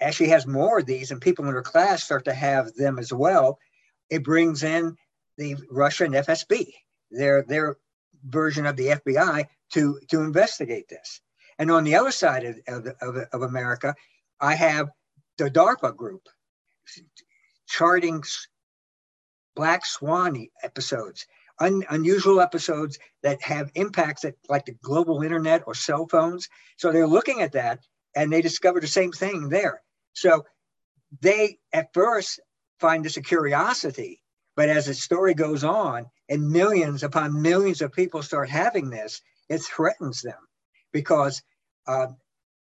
as 0.01 0.15
she 0.15 0.27
has 0.27 0.45
more 0.45 0.79
of 0.79 0.85
these 0.85 1.11
and 1.11 1.21
people 1.21 1.45
in 1.45 1.53
her 1.53 1.61
class 1.61 2.03
start 2.03 2.25
to 2.25 2.33
have 2.33 2.73
them 2.73 2.99
as 2.99 3.13
well 3.13 3.57
it 4.09 4.23
brings 4.23 4.63
in 4.63 4.95
the 5.37 5.55
Russian 5.69 6.13
FSB, 6.13 6.71
their 7.11 7.43
their 7.43 7.77
version 8.23 8.65
of 8.65 8.75
the 8.75 8.87
FBI, 8.87 9.45
to 9.73 9.99
to 10.09 10.21
investigate 10.21 10.87
this. 10.89 11.21
And 11.57 11.71
on 11.71 11.83
the 11.83 11.95
other 11.95 12.11
side 12.11 12.43
of, 12.43 12.59
of, 12.67 12.87
of, 13.01 13.15
of 13.31 13.41
America, 13.41 13.95
I 14.41 14.55
have 14.55 14.89
the 15.37 15.49
DARPA 15.49 15.95
group 15.95 16.27
charting 17.67 18.23
black 19.55 19.85
swan 19.85 20.47
episodes, 20.63 21.25
un, 21.59 21.83
unusual 21.89 22.41
episodes 22.41 22.99
that 23.23 23.41
have 23.41 23.71
impacts 23.75 24.21
that 24.23 24.35
like 24.49 24.65
the 24.65 24.75
global 24.83 25.23
internet 25.23 25.63
or 25.65 25.73
cell 25.73 26.07
phones. 26.07 26.49
So 26.77 26.91
they're 26.91 27.07
looking 27.07 27.41
at 27.41 27.53
that 27.53 27.79
and 28.15 28.31
they 28.31 28.41
discover 28.41 28.79
the 28.79 28.87
same 28.87 29.11
thing 29.11 29.49
there. 29.49 29.81
So 30.13 30.45
they 31.21 31.57
at 31.73 31.93
first 31.93 32.39
find 32.79 33.03
this 33.03 33.17
a 33.17 33.21
curiosity, 33.21 34.21
but 34.55 34.69
as 34.69 34.85
the 34.85 34.93
story 34.93 35.33
goes 35.33 35.63
on 35.63 36.05
and 36.29 36.49
millions 36.49 37.03
upon 37.03 37.41
millions 37.41 37.81
of 37.81 37.91
people 37.91 38.21
start 38.21 38.49
having 38.49 38.89
this, 38.89 39.21
it 39.49 39.59
threatens 39.59 40.21
them 40.21 40.39
because 40.91 41.41
uh, 41.87 42.07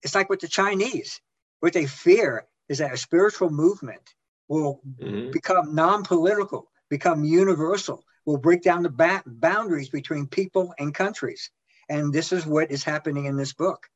it's 0.02 0.14
like 0.14 0.31
with 0.31 0.40
the 0.40 0.49
Chinese. 0.49 1.21
What 1.61 1.73
they 1.73 1.87
fear 1.87 2.47
is 2.69 2.79
that 2.79 2.95
a 2.95 2.97
spiritual 2.97 3.50
movement 3.50 4.14
will 4.49 4.81
mm-hmm. 5.00 5.31
become 5.31 5.75
non 5.75 6.05
political, 6.05 6.71
become 6.88 7.25
universal, 7.25 8.05
will 8.25 8.38
break 8.38 8.62
down 8.62 8.83
the 8.83 8.90
ba- 8.90 9.23
boundaries 9.26 9.88
between 9.88 10.26
people 10.26 10.75
and 10.79 10.95
countries. 10.95 11.50
And 11.88 12.12
this 12.12 12.33
is 12.33 12.47
what 12.47 12.71
is 12.71 12.85
happening 12.85 13.26
in 13.26 13.37
this 13.37 13.52
book. 13.52 13.87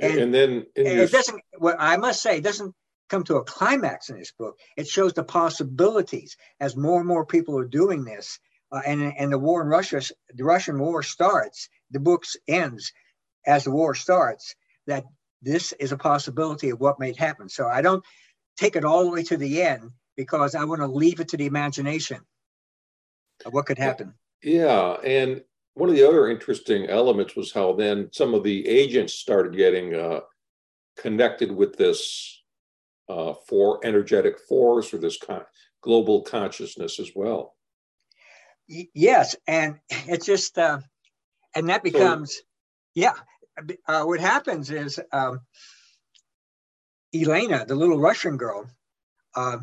And, 0.00 0.18
and 0.18 0.34
then 0.34 0.66
and 0.76 0.86
it 0.86 1.12
doesn't, 1.12 1.40
well, 1.58 1.76
I 1.78 1.96
must 1.98 2.22
say, 2.22 2.38
it 2.38 2.44
doesn't 2.44 2.74
come 3.08 3.24
to 3.24 3.36
a 3.36 3.44
climax 3.44 4.08
in 4.08 4.18
this 4.18 4.32
book. 4.32 4.58
It 4.76 4.88
shows 4.88 5.12
the 5.12 5.24
possibilities 5.24 6.36
as 6.60 6.76
more 6.76 6.98
and 7.00 7.08
more 7.08 7.26
people 7.26 7.58
are 7.58 7.64
doing 7.66 8.04
this. 8.04 8.38
Uh, 8.72 8.80
and, 8.86 9.12
and 9.18 9.32
the 9.32 9.38
war 9.38 9.62
in 9.62 9.68
Russia, 9.68 10.00
the 10.34 10.44
Russian 10.44 10.78
war 10.78 11.02
starts, 11.02 11.68
the 11.90 12.00
book 12.00 12.24
ends 12.48 12.92
as 13.46 13.64
the 13.64 13.70
war 13.70 13.94
starts, 13.94 14.54
that 14.86 15.04
this 15.42 15.72
is 15.72 15.92
a 15.92 15.96
possibility 15.96 16.70
of 16.70 16.80
what 16.80 16.98
may 16.98 17.12
happen. 17.12 17.48
So 17.48 17.68
I 17.68 17.82
don't 17.82 18.04
take 18.56 18.76
it 18.76 18.84
all 18.84 19.04
the 19.04 19.10
way 19.10 19.22
to 19.24 19.36
the 19.36 19.62
end 19.62 19.90
because 20.16 20.54
I 20.54 20.64
want 20.64 20.80
to 20.80 20.86
leave 20.86 21.20
it 21.20 21.28
to 21.28 21.36
the 21.36 21.46
imagination 21.46 22.20
of 23.44 23.52
what 23.52 23.66
could 23.66 23.78
happen. 23.78 24.14
Yeah. 24.42 24.96
And 25.04 25.42
one 25.74 25.88
of 25.88 25.96
the 25.96 26.06
other 26.08 26.28
interesting 26.28 26.86
elements 26.86 27.36
was 27.36 27.52
how 27.52 27.74
then 27.74 28.08
some 28.12 28.32
of 28.32 28.42
the 28.42 28.66
agents 28.66 29.14
started 29.14 29.56
getting 29.56 29.94
uh, 29.94 30.20
connected 30.96 31.50
with 31.52 31.76
this 31.76 32.42
uh, 33.08 33.34
for 33.48 33.80
energetic 33.84 34.38
force 34.38 34.92
or 34.94 34.98
this 34.98 35.18
con- 35.18 35.44
global 35.82 36.22
consciousness 36.22 36.98
as 36.98 37.10
well. 37.14 37.54
Yes, 38.66 39.36
and 39.46 39.78
it's 39.90 40.26
just, 40.26 40.58
uh, 40.58 40.78
and 41.54 41.68
that 41.68 41.82
becomes, 41.82 42.36
so, 42.36 42.42
yeah. 42.94 43.14
Uh, 43.86 44.02
what 44.02 44.18
happens 44.18 44.70
is 44.70 44.98
um, 45.12 45.40
Elena, 47.14 47.64
the 47.64 47.76
little 47.76 48.00
Russian 48.00 48.36
girl, 48.36 48.68
uh, 49.36 49.58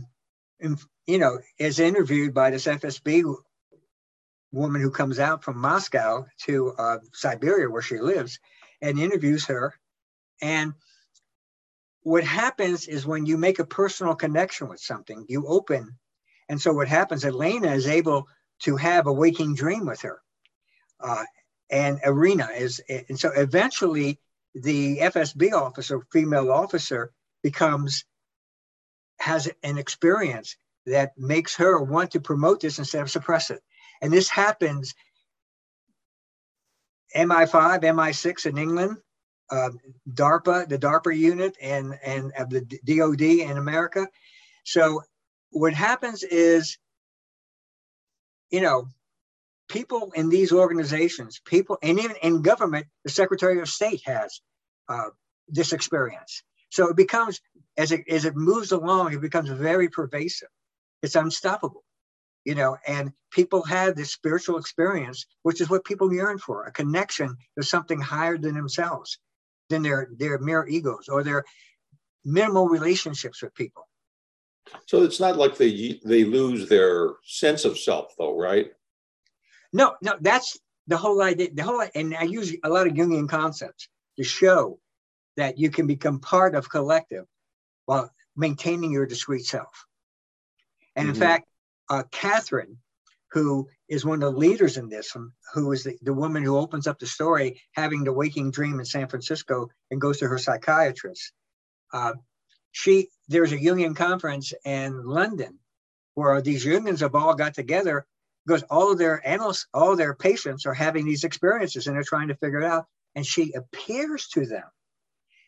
you 1.07 1.17
know, 1.17 1.39
is 1.57 1.79
interviewed 1.79 2.33
by 2.33 2.51
this 2.51 2.67
FSB 2.67 3.35
woman 4.51 4.81
who 4.81 4.91
comes 4.91 5.19
out 5.19 5.43
from 5.43 5.57
Moscow 5.57 6.25
to 6.43 6.71
uh, 6.77 6.97
Siberia, 7.13 7.69
where 7.69 7.81
she 7.81 7.99
lives, 7.99 8.39
and 8.81 8.99
interviews 8.99 9.45
her. 9.45 9.73
And 10.41 10.73
what 12.03 12.23
happens 12.23 12.87
is 12.87 13.05
when 13.05 13.25
you 13.25 13.37
make 13.37 13.59
a 13.59 13.65
personal 13.65 14.15
connection 14.15 14.67
with 14.67 14.79
something, 14.79 15.25
you 15.29 15.45
open. 15.45 15.97
And 16.49 16.59
so 16.59 16.73
what 16.73 16.87
happens, 16.87 17.23
Elena 17.23 17.73
is 17.73 17.87
able 17.87 18.27
to 18.61 18.75
have 18.75 19.07
a 19.07 19.13
waking 19.13 19.55
dream 19.55 19.85
with 19.85 20.01
her. 20.01 20.21
Uh, 20.99 21.23
and 21.69 21.99
Irina 22.03 22.49
is, 22.55 22.81
and 22.89 23.19
so 23.19 23.31
eventually 23.35 24.19
the 24.53 24.97
FSB 24.97 25.53
officer, 25.53 26.01
female 26.11 26.51
officer, 26.51 27.11
becomes, 27.43 28.03
has 29.19 29.49
an 29.63 29.77
experience 29.77 30.57
that 30.85 31.17
makes 31.17 31.55
her 31.55 31.81
want 31.81 32.11
to 32.11 32.19
promote 32.19 32.59
this 32.59 32.79
instead 32.79 33.01
of 33.01 33.11
suppress 33.11 33.51
it. 33.51 33.61
And 34.01 34.11
this 34.11 34.29
happens 34.29 34.93
MI5, 37.15 37.83
MI6 37.83 38.45
in 38.47 38.57
England, 38.57 38.97
uh, 39.51 39.69
DARPA, 40.09 40.67
the 40.67 40.79
DARPA 40.79 41.15
unit, 41.15 41.55
and 41.61 41.99
and 42.03 42.31
of 42.37 42.49
the 42.49 42.61
DoD 42.85 43.21
in 43.21 43.57
America. 43.57 44.07
So 44.63 45.03
what 45.51 45.73
happens 45.73 46.23
is, 46.23 46.77
you 48.49 48.61
know, 48.61 48.87
people 49.69 50.11
in 50.15 50.29
these 50.29 50.51
organizations, 50.51 51.41
people, 51.45 51.77
and 51.83 51.99
even 51.99 52.15
in 52.23 52.41
government, 52.41 52.87
the 53.03 53.11
Secretary 53.11 53.59
of 53.59 53.69
State 53.69 54.01
has 54.05 54.41
uh, 54.87 55.09
this 55.49 55.73
experience. 55.73 56.43
So 56.69 56.87
it 56.87 56.95
becomes 56.95 57.41
as 57.77 57.91
it 57.91 58.05
as 58.09 58.25
it 58.25 58.35
moves 58.35 58.71
along, 58.71 59.13
it 59.13 59.21
becomes 59.21 59.49
very 59.49 59.89
pervasive. 59.89 60.49
It's 61.01 61.15
unstoppable, 61.15 61.83
you 62.45 62.55
know. 62.55 62.77
And 62.87 63.11
people 63.31 63.63
have 63.63 63.95
this 63.95 64.13
spiritual 64.13 64.57
experience, 64.57 65.25
which 65.43 65.59
is 65.59 65.69
what 65.69 65.83
people 65.83 66.13
yearn 66.13 66.37
for: 66.37 66.65
a 66.65 66.71
connection 66.71 67.35
to 67.57 67.63
something 67.63 67.99
higher 67.99 68.37
than 68.37 68.55
themselves 68.55 69.19
than 69.71 69.81
their 69.81 70.07
their 70.15 70.37
mere 70.37 70.67
egos 70.67 71.09
or 71.09 71.23
their 71.23 71.43
minimal 72.23 72.67
relationships 72.67 73.41
with 73.41 73.53
people. 73.55 73.87
So 74.85 75.01
it's 75.03 75.19
not 75.19 75.37
like 75.37 75.57
they 75.57 75.99
they 76.05 76.23
lose 76.23 76.69
their 76.69 77.13
sense 77.25 77.65
of 77.65 77.79
self, 77.79 78.13
though, 78.17 78.37
right? 78.37 78.71
No, 79.73 79.95
no, 80.01 80.15
that's 80.21 80.59
the 80.87 80.97
whole 80.97 81.21
idea. 81.21 81.49
The 81.53 81.63
whole 81.63 81.83
and 81.95 82.15
I 82.15 82.23
use 82.23 82.55
a 82.63 82.69
lot 82.69 82.87
of 82.87 82.93
Jungian 82.93 83.27
concepts 83.27 83.89
to 84.17 84.23
show 84.23 84.79
that 85.37 85.57
you 85.57 85.69
can 85.69 85.87
become 85.87 86.19
part 86.19 86.55
of 86.55 86.69
collective 86.69 87.25
while 87.85 88.11
maintaining 88.35 88.91
your 88.91 89.05
discrete 89.05 89.45
self. 89.45 89.87
And 90.95 91.07
mm-hmm. 91.07 91.15
in 91.15 91.19
fact, 91.19 91.47
uh, 91.89 92.03
Catherine 92.11 92.77
who 93.31 93.67
is 93.91 94.05
one 94.05 94.23
of 94.23 94.31
the 94.31 94.39
leaders 94.39 94.77
in 94.77 94.87
this, 94.87 95.13
who 95.53 95.71
is 95.73 95.83
the, 95.83 95.97
the 96.01 96.13
woman 96.13 96.41
who 96.41 96.57
opens 96.57 96.87
up 96.87 96.97
the 96.97 97.05
story 97.05 97.61
having 97.73 98.05
the 98.05 98.13
waking 98.13 98.49
dream 98.49 98.79
in 98.79 98.85
San 98.85 99.09
Francisco 99.09 99.67
and 99.91 99.99
goes 99.99 100.17
to 100.17 100.29
her 100.29 100.37
psychiatrist. 100.37 101.33
Uh, 101.91 102.13
she 102.71 103.09
there's 103.27 103.51
a 103.51 103.57
Jungian 103.57 103.93
conference 103.93 104.53
in 104.63 105.03
London 105.03 105.59
where 106.13 106.41
these 106.41 106.65
Jungians 106.65 107.01
have 107.01 107.15
all 107.15 107.35
got 107.35 107.53
together 107.53 108.05
because 108.45 108.63
all 108.69 108.93
of 108.93 108.97
their 108.97 109.27
analysts, 109.27 109.67
all 109.73 109.97
their 109.97 110.15
patients 110.15 110.65
are 110.65 110.73
having 110.73 111.05
these 111.05 111.25
experiences 111.25 111.85
and 111.85 111.95
they're 111.95 112.03
trying 112.03 112.29
to 112.29 112.35
figure 112.35 112.61
it 112.61 112.65
out. 112.65 112.85
And 113.15 113.25
she 113.25 113.51
appears 113.51 114.29
to 114.29 114.45
them 114.45 114.63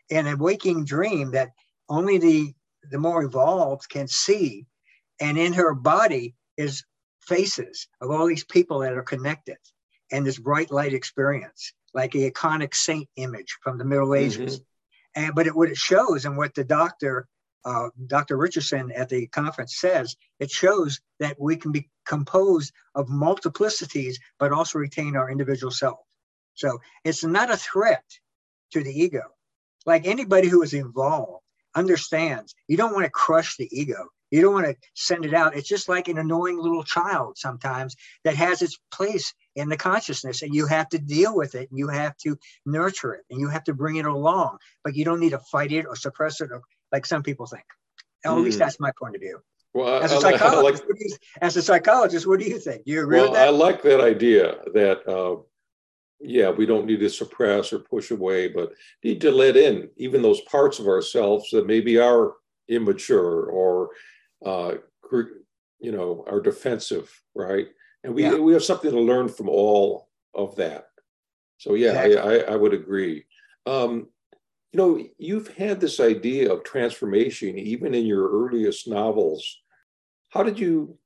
in 0.09 0.27
a 0.27 0.35
waking 0.35 0.83
dream 0.83 1.31
that 1.31 1.51
only 1.88 2.17
the 2.17 2.53
the 2.91 3.00
more 3.00 3.23
evolved 3.23 3.88
can 3.88 4.09
see. 4.09 4.65
And 5.21 5.38
in 5.38 5.53
her 5.53 5.73
body 5.73 6.35
is 6.57 6.83
faces 7.27 7.88
of 8.01 8.12
all 8.12 8.27
these 8.27 8.46
people 8.46 8.80
that 8.80 8.94
are 8.94 9.03
connected 9.03 9.58
and 10.12 10.25
this 10.25 10.39
bright 10.39 10.72
light 10.72 10.94
experience, 10.94 11.74
like 11.94 12.15
a 12.15 12.30
iconic 12.30 12.75
saint 12.75 13.08
image 13.15 13.58
from 13.62 13.77
the 13.77 13.86
Middle 13.86 14.15
Ages. 14.15 14.60
Mm-hmm. 14.60 15.25
And 15.25 15.36
but 15.36 15.48
it, 15.48 15.56
what 15.56 15.70
it 15.70 15.77
shows 15.77 16.25
and 16.25 16.38
what 16.38 16.56
the 16.56 16.63
doctor 16.63 17.27
uh, 17.65 17.89
Dr. 18.08 18.38
Richardson 18.38 18.92
at 18.92 19.10
the 19.10 19.27
conference 19.27 19.77
says, 19.80 20.15
it 20.39 20.51
shows 20.51 21.00
that 21.20 21.39
we 21.39 21.56
can 21.56 21.72
be 21.72 21.89
composed 22.06 22.74
of 22.94 23.08
multiplicities, 23.08 24.15
but 24.38 24.51
also 24.51 24.80
retain 24.80 25.15
our 25.15 25.30
individual 25.30 25.72
self. 25.72 26.00
So 26.56 26.80
it's 27.03 27.24
not 27.24 27.51
a 27.51 27.58
threat 27.58 28.03
to 28.72 28.84
the 28.84 28.92
ego. 28.92 29.24
Like 29.86 30.06
anybody 30.06 30.48
who 30.50 30.62
is 30.62 30.74
involved 30.74 31.44
understands, 31.75 32.53
you 32.68 32.77
don't 32.77 32.94
want 32.94 33.06
to 33.06 33.12
crush 33.12 33.58
the 33.58 33.70
ego. 33.72 34.10
You 34.33 34.41
don't 34.41 34.53
want 34.55 34.65
to 34.65 34.75
send 34.95 35.25
it 35.25 35.35
out. 35.35 35.55
It's 35.55 35.69
just 35.69 35.87
like 35.87 36.07
an 36.07 36.17
annoying 36.17 36.57
little 36.57 36.83
child 36.83 37.37
sometimes 37.37 37.95
that 38.23 38.35
has 38.35 38.63
its 38.63 38.79
place 38.91 39.31
in 39.55 39.69
the 39.69 39.77
consciousness, 39.77 40.41
and 40.41 40.55
you 40.55 40.65
have 40.65 40.89
to 40.89 40.97
deal 40.97 41.35
with 41.35 41.53
it, 41.53 41.69
and 41.69 41.77
you 41.77 41.87
have 41.89 42.17
to 42.17 42.35
nurture 42.65 43.13
it, 43.13 43.25
and 43.29 43.39
you 43.39 43.47
have 43.49 43.63
to 43.65 43.75
bring 43.75 43.97
it 43.97 44.07
along. 44.07 44.57
But 44.83 44.95
you 44.95 45.05
don't 45.05 45.19
need 45.19 45.33
to 45.33 45.39
fight 45.51 45.71
it 45.71 45.85
or 45.85 45.95
suppress 45.95 46.41
it 46.41 46.49
or 46.51 46.63
like 46.91 47.05
some 47.05 47.21
people 47.21 47.45
think. 47.45 47.63
At 48.25 48.31
least 48.31 48.57
hmm. 48.57 48.63
that's 48.63 48.79
my 48.79 48.91
point 48.99 49.13
of 49.13 49.21
view. 49.21 49.39
Well, 49.75 50.01
as 50.01 50.11
a 50.11 50.19
psychologist, 50.19 50.83
like, 50.89 50.99
you, 50.99 51.15
as 51.39 51.55
a 51.55 51.61
psychologist, 51.61 52.25
what 52.25 52.39
do 52.39 52.47
you 52.47 52.57
think? 52.57 52.85
Do 52.85 52.91
you 52.91 53.03
agree 53.03 53.17
well, 53.17 53.29
with 53.29 53.33
that? 53.33 53.49
I 53.49 53.51
like 53.51 53.83
that 53.83 54.01
idea 54.01 54.55
that 54.73 55.07
uh, 55.07 55.43
yeah, 56.19 56.49
we 56.49 56.65
don't 56.65 56.87
need 56.87 57.01
to 57.01 57.09
suppress 57.09 57.71
or 57.71 57.77
push 57.77 58.09
away, 58.09 58.47
but 58.47 58.73
need 59.03 59.21
to 59.21 59.31
let 59.31 59.57
in 59.57 59.91
even 59.97 60.23
those 60.23 60.41
parts 60.41 60.79
of 60.79 60.87
ourselves 60.87 61.51
that 61.51 61.67
maybe 61.67 61.99
are 61.99 62.33
immature 62.67 63.45
or 63.45 63.89
uh, 64.45 64.75
you 65.79 65.91
know 65.91 66.23
are 66.27 66.41
defensive, 66.41 67.12
right? 67.35 67.67
And 68.03 68.13
we 68.13 68.23
yeah. 68.23 68.35
we 68.35 68.53
have 68.53 68.63
something 68.63 68.91
to 68.91 69.00
learn 69.00 69.29
from 69.29 69.50
all 69.50 70.09
of 70.33 70.55
that. 70.55 70.88
So 71.57 71.75
yeah, 71.75 72.01
exactly. 72.01 72.17
I, 72.17 72.51
I, 72.51 72.53
I 72.53 72.55
would 72.55 72.73
agree. 72.73 73.25
Um, 73.65 74.09
you 74.73 74.77
know, 74.77 75.05
you've 75.17 75.50
had 75.50 75.79
this 75.79 76.00
idea 76.00 76.51
of 76.51 76.63
transformation 76.63 77.57
even 77.57 77.93
in 77.93 78.05
your 78.05 78.27
earliest 78.27 78.88
novels. 78.88 79.62
How 80.29 80.41
did 80.41 80.57
you, 80.57 80.97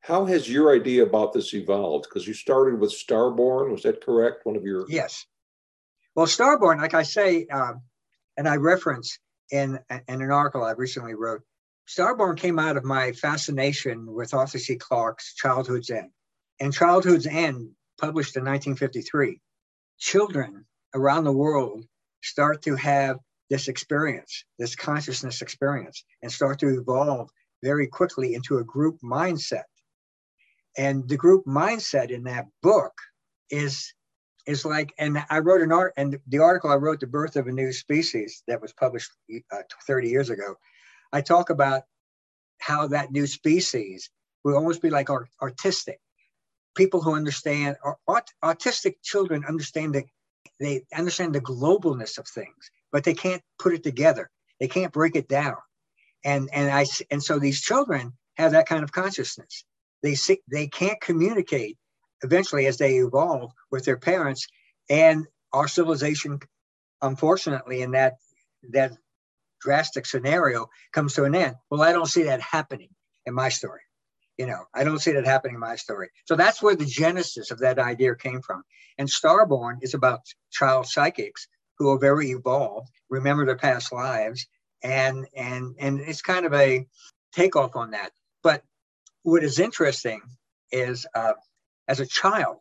how 0.00 0.26
has 0.26 0.48
your 0.50 0.74
idea 0.74 1.02
about 1.02 1.32
this 1.32 1.54
evolved? 1.54 2.06
Because 2.08 2.28
you 2.28 2.34
started 2.34 2.78
with 2.78 2.92
Starborn, 2.92 3.72
was 3.72 3.82
that 3.84 4.04
correct? 4.04 4.44
One 4.44 4.54
of 4.54 4.64
your. 4.64 4.84
Yes. 4.88 5.24
Well, 6.14 6.26
Starborn, 6.26 6.78
like 6.78 6.92
I 6.92 7.02
say, 7.02 7.46
um, 7.46 7.80
and 8.36 8.46
I 8.46 8.56
reference 8.56 9.18
in, 9.50 9.78
in 9.90 10.20
an 10.22 10.30
article 10.30 10.62
I 10.62 10.72
recently 10.72 11.14
wrote, 11.14 11.40
Starborn 11.88 12.36
came 12.36 12.58
out 12.58 12.76
of 12.76 12.84
my 12.84 13.12
fascination 13.12 14.12
with 14.12 14.34
Arthur 14.34 14.58
C. 14.58 14.76
Clarke's 14.76 15.34
Childhood's 15.34 15.90
End. 15.90 16.10
And 16.60 16.72
Childhood's 16.72 17.26
End, 17.26 17.70
published 18.00 18.36
in 18.36 18.44
1953, 18.44 19.40
children 19.98 20.64
around 20.94 21.24
the 21.24 21.32
world 21.32 21.84
start 22.22 22.62
to 22.62 22.74
have 22.76 23.18
this 23.50 23.68
experience, 23.68 24.44
this 24.58 24.74
consciousness 24.74 25.42
experience, 25.42 26.04
and 26.22 26.32
start 26.32 26.58
to 26.58 26.68
evolve 26.68 27.30
very 27.62 27.86
quickly 27.86 28.34
into 28.34 28.58
a 28.58 28.64
group 28.64 28.98
mindset. 29.02 29.64
And 30.76 31.08
the 31.08 31.16
group 31.16 31.44
mindset 31.46 32.10
in 32.10 32.24
that 32.24 32.46
book 32.62 32.92
is 33.50 33.92
is 34.46 34.64
like, 34.64 34.92
and 34.98 35.24
I 35.28 35.40
wrote 35.40 35.60
an 35.60 35.72
art, 35.72 35.92
and 35.96 36.20
the 36.28 36.38
article 36.38 36.70
I 36.70 36.76
wrote, 36.76 37.00
"The 37.00 37.06
Birth 37.08 37.34
of 37.34 37.48
a 37.48 37.52
New 37.52 37.72
Species," 37.72 38.44
that 38.46 38.60
was 38.60 38.72
published 38.72 39.10
uh, 39.50 39.62
30 39.86 40.08
years 40.08 40.30
ago. 40.30 40.54
I 41.12 41.20
talk 41.20 41.50
about 41.50 41.82
how 42.58 42.88
that 42.88 43.12
new 43.12 43.26
species 43.26 44.10
will 44.44 44.56
almost 44.56 44.82
be 44.82 44.90
like 44.90 45.10
art, 45.10 45.28
artistic. 45.40 46.00
People 46.76 47.00
who 47.00 47.14
understand, 47.14 47.76
art, 48.06 48.30
autistic 48.44 48.96
children 49.02 49.44
understand 49.46 49.94
that 49.94 50.04
they 50.60 50.82
understand 50.94 51.34
the 51.34 51.40
globalness 51.40 52.18
of 52.18 52.26
things, 52.26 52.70
but 52.92 53.04
they 53.04 53.14
can't 53.14 53.42
put 53.58 53.74
it 53.74 53.82
together. 53.82 54.30
They 54.60 54.68
can't 54.68 54.92
break 54.92 55.16
it 55.16 55.28
down. 55.28 55.56
And 56.24 56.48
and 56.52 56.70
I 56.70 56.86
and 57.10 57.22
so 57.22 57.38
these 57.38 57.60
children 57.60 58.12
have 58.36 58.52
that 58.52 58.66
kind 58.66 58.82
of 58.82 58.92
consciousness. 58.92 59.64
They 60.02 60.14
see, 60.14 60.40
they 60.50 60.66
can't 60.66 61.00
communicate 61.00 61.76
eventually 62.22 62.66
as 62.66 62.78
they 62.78 62.96
evolve 62.96 63.52
with 63.70 63.84
their 63.84 63.96
parents, 63.96 64.46
and 64.88 65.26
our 65.52 65.68
civilization, 65.68 66.40
unfortunately, 67.02 67.82
in 67.82 67.92
that 67.92 68.14
that 68.70 68.92
drastic 69.60 70.06
scenario 70.06 70.68
comes 70.92 71.14
to 71.14 71.24
an 71.24 71.34
end. 71.34 71.56
Well, 71.70 71.82
I 71.82 71.92
don't 71.92 72.06
see 72.06 72.24
that 72.24 72.40
happening 72.40 72.90
in 73.24 73.34
my 73.34 73.48
story. 73.48 73.80
You 74.38 74.46
know, 74.46 74.64
I 74.74 74.84
don't 74.84 74.98
see 74.98 75.12
that 75.12 75.24
happening 75.24 75.54
in 75.54 75.60
my 75.60 75.76
story. 75.76 76.10
So 76.26 76.36
that's 76.36 76.62
where 76.62 76.76
the 76.76 76.84
genesis 76.84 77.50
of 77.50 77.60
that 77.60 77.78
idea 77.78 78.14
came 78.14 78.42
from. 78.42 78.62
And 78.98 79.08
Starborn 79.08 79.78
is 79.82 79.94
about 79.94 80.20
child 80.50 80.86
psychics 80.86 81.48
who 81.78 81.90
are 81.90 81.98
very 81.98 82.30
evolved, 82.30 82.88
remember 83.08 83.46
their 83.46 83.56
past 83.56 83.92
lives, 83.92 84.46
and 84.82 85.26
and 85.36 85.74
and 85.78 86.00
it's 86.00 86.22
kind 86.22 86.46
of 86.46 86.52
a 86.52 86.86
takeoff 87.32 87.76
on 87.76 87.90
that. 87.92 88.12
But 88.42 88.62
what 89.22 89.42
is 89.42 89.58
interesting 89.58 90.20
is, 90.70 91.06
uh, 91.14 91.34
as 91.88 92.00
a 92.00 92.06
child, 92.06 92.60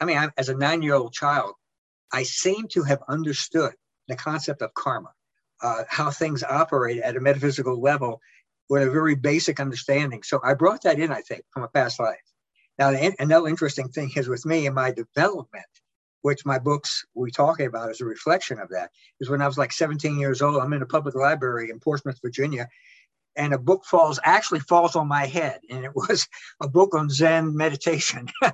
I 0.00 0.04
mean, 0.04 0.16
I, 0.16 0.30
as 0.36 0.48
a 0.48 0.56
nine-year-old 0.56 1.12
child, 1.12 1.54
I 2.12 2.24
seem 2.24 2.68
to 2.68 2.82
have 2.82 3.02
understood 3.08 3.72
the 4.08 4.16
concept 4.16 4.62
of 4.62 4.74
karma, 4.74 5.12
uh, 5.62 5.84
how 5.88 6.10
things 6.10 6.42
operate 6.42 7.00
at 7.02 7.16
a 7.16 7.20
metaphysical 7.20 7.80
level, 7.80 8.20
with 8.68 8.82
a 8.82 8.90
very 8.90 9.14
basic 9.14 9.60
understanding. 9.60 10.22
So 10.22 10.40
I 10.42 10.54
brought 10.54 10.82
that 10.82 10.98
in, 10.98 11.12
I 11.12 11.20
think, 11.20 11.44
from 11.50 11.62
a 11.62 11.68
past 11.68 12.00
life. 12.00 12.22
Now, 12.78 12.88
another 13.18 13.48
interesting 13.48 13.88
thing 13.88 14.10
is 14.16 14.28
with 14.28 14.46
me 14.46 14.66
in 14.66 14.74
my 14.74 14.92
development, 14.92 15.66
which 16.22 16.46
my 16.46 16.58
books 16.58 17.04
we 17.14 17.30
talking 17.30 17.66
about 17.66 17.90
is 17.90 18.00
a 18.00 18.06
reflection 18.06 18.58
of 18.58 18.70
that, 18.70 18.90
is 19.20 19.28
when 19.28 19.42
I 19.42 19.46
was 19.46 19.58
like 19.58 19.72
17 19.72 20.18
years 20.18 20.40
old, 20.40 20.62
I'm 20.62 20.72
in 20.72 20.82
a 20.82 20.86
public 20.86 21.14
library 21.14 21.70
in 21.70 21.80
Portsmouth, 21.80 22.18
Virginia, 22.22 22.66
and 23.36 23.52
a 23.54 23.58
book 23.58 23.84
falls 23.84 24.18
actually 24.24 24.60
falls 24.60 24.96
on 24.96 25.08
my 25.08 25.26
head 25.26 25.60
and 25.70 25.84
it 25.84 25.94
was 25.94 26.28
a 26.62 26.68
book 26.68 26.94
on 26.94 27.08
zen 27.08 27.56
meditation 27.56 28.28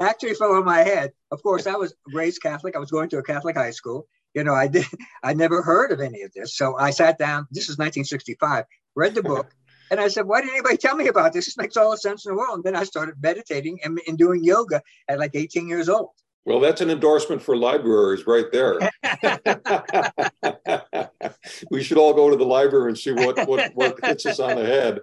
actually 0.00 0.34
fell 0.34 0.52
on 0.52 0.64
my 0.64 0.78
head 0.78 1.10
of 1.32 1.42
course 1.42 1.66
i 1.66 1.74
was 1.74 1.94
raised 2.12 2.40
catholic 2.42 2.76
i 2.76 2.78
was 2.78 2.90
going 2.90 3.08
to 3.08 3.18
a 3.18 3.22
catholic 3.22 3.56
high 3.56 3.72
school 3.72 4.06
you 4.34 4.44
know, 4.44 4.54
I 4.54 4.68
did, 4.68 4.86
I 5.22 5.34
never 5.34 5.62
heard 5.62 5.92
of 5.92 6.00
any 6.00 6.22
of 6.22 6.32
this. 6.32 6.56
So 6.56 6.76
I 6.76 6.90
sat 6.90 7.18
down, 7.18 7.46
this 7.50 7.64
is 7.64 7.78
1965, 7.78 8.64
read 8.94 9.14
the 9.14 9.22
book, 9.22 9.50
and 9.90 9.98
I 9.98 10.08
said, 10.08 10.26
why 10.26 10.40
didn't 10.40 10.54
anybody 10.54 10.76
tell 10.76 10.94
me 10.94 11.08
about 11.08 11.32
this? 11.32 11.46
This 11.46 11.56
makes 11.56 11.76
all 11.76 11.90
the 11.90 11.96
sense 11.96 12.24
in 12.24 12.32
the 12.32 12.38
world. 12.38 12.56
And 12.56 12.64
then 12.64 12.76
I 12.76 12.84
started 12.84 13.16
meditating 13.20 13.80
and, 13.84 14.00
and 14.06 14.16
doing 14.16 14.44
yoga 14.44 14.82
at 15.08 15.18
like 15.18 15.32
18 15.34 15.68
years 15.68 15.88
old. 15.88 16.10
Well, 16.46 16.60
that's 16.60 16.80
an 16.80 16.90
endorsement 16.90 17.42
for 17.42 17.56
libraries 17.56 18.26
right 18.26 18.46
there. 18.50 18.78
we 21.70 21.82
should 21.82 21.98
all 21.98 22.14
go 22.14 22.30
to 22.30 22.36
the 22.36 22.46
library 22.46 22.88
and 22.88 22.98
see 22.98 23.12
what, 23.12 23.46
what, 23.46 23.72
what 23.74 24.04
hits 24.04 24.26
us 24.26 24.40
on 24.40 24.56
the 24.56 24.64
head. 24.64 25.00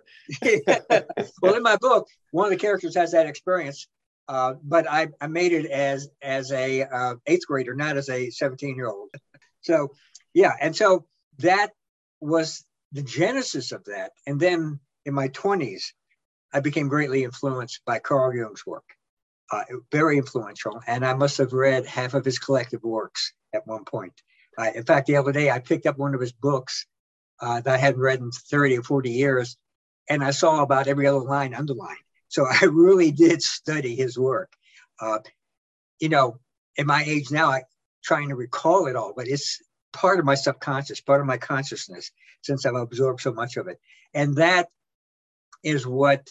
well, 1.42 1.54
in 1.54 1.64
my 1.64 1.76
book, 1.76 2.08
one 2.32 2.46
of 2.46 2.52
the 2.52 2.58
characters 2.58 2.96
has 2.96 3.12
that 3.12 3.28
experience 3.28 3.88
uh, 4.28 4.56
but 4.64 4.90
I, 4.90 5.10
I 5.22 5.28
made 5.28 5.54
it 5.54 5.66
as 5.66 6.10
as 6.22 6.52
a 6.52 6.84
uh, 6.84 7.16
eighth 7.26 7.48
grader, 7.48 7.76
not 7.76 7.98
as 7.98 8.10
a 8.10 8.30
17 8.30 8.76
year 8.76 8.88
old. 8.88 9.10
So 9.62 9.92
yeah, 10.34 10.54
and 10.62 10.74
so 10.74 11.08
that 11.40 11.72
was 12.22 12.64
the 12.92 13.02
genesis 13.02 13.72
of 13.72 13.84
that. 13.86 14.12
And 14.26 14.40
then 14.40 14.80
in 15.06 15.14
my 15.14 15.28
20s, 15.30 15.84
I 16.54 16.60
became 16.62 16.88
greatly 16.88 17.24
influenced 17.24 17.82
by 17.86 18.00
Carl 18.00 18.34
Jung's 18.34 18.66
work, 18.66 18.86
uh, 19.52 19.64
very 19.92 20.18
influential. 20.18 20.82
And 20.88 21.06
I 21.06 21.16
must 21.16 21.38
have 21.40 21.54
read 21.54 21.86
half 21.86 22.14
of 22.14 22.24
his 22.24 22.40
collective 22.40 22.84
works 22.84 23.34
at 23.54 23.68
one 23.68 23.84
point. 23.84 24.14
Uh, 24.58 24.72
in 24.74 24.84
fact, 24.84 25.08
the 25.08 25.18
other 25.18 25.32
day 25.32 25.52
I 25.52 25.60
picked 25.60 25.86
up 25.86 25.98
one 25.98 26.16
of 26.16 26.22
his 26.22 26.32
books 26.32 26.88
uh, 27.42 27.62
that 27.62 27.74
I 27.74 27.78
hadn't 27.78 28.00
read 28.00 28.20
in 28.20 28.32
30 28.32 28.78
or 28.78 28.84
40 28.84 29.12
years, 29.12 29.58
and 30.10 30.24
I 30.24 30.32
saw 30.32 30.64
about 30.64 30.88
every 30.88 31.08
other 31.08 31.20
line 31.20 31.54
underlined. 31.54 31.98
So 32.28 32.46
I 32.46 32.66
really 32.72 33.12
did 33.12 33.42
study 33.42 33.96
his 33.96 34.18
work. 34.18 34.52
Uh, 35.00 35.20
you 36.00 36.10
know, 36.10 36.40
at 36.78 36.86
my 36.86 37.04
age 37.04 37.32
now, 37.32 37.50
I 37.50 37.64
trying 38.04 38.30
to 38.30 38.36
recall 38.36 38.88
it 38.88 38.96
all, 38.96 39.14
but 39.16 39.28
it's 39.28 39.62
part 39.92 40.20
of 40.20 40.26
my 40.26 40.36
subconscious, 40.36 41.02
part 41.02 41.22
of 41.22 41.28
my 41.28 41.38
consciousness, 41.38 42.12
since 42.42 42.66
I've 42.66 42.76
absorbed 42.76 43.22
so 43.22 43.34
much 43.34 43.58
of 43.58 43.68
it. 43.68 43.80
And 44.14 44.38
that 44.38 44.70
is 45.64 45.86
what 45.86 46.30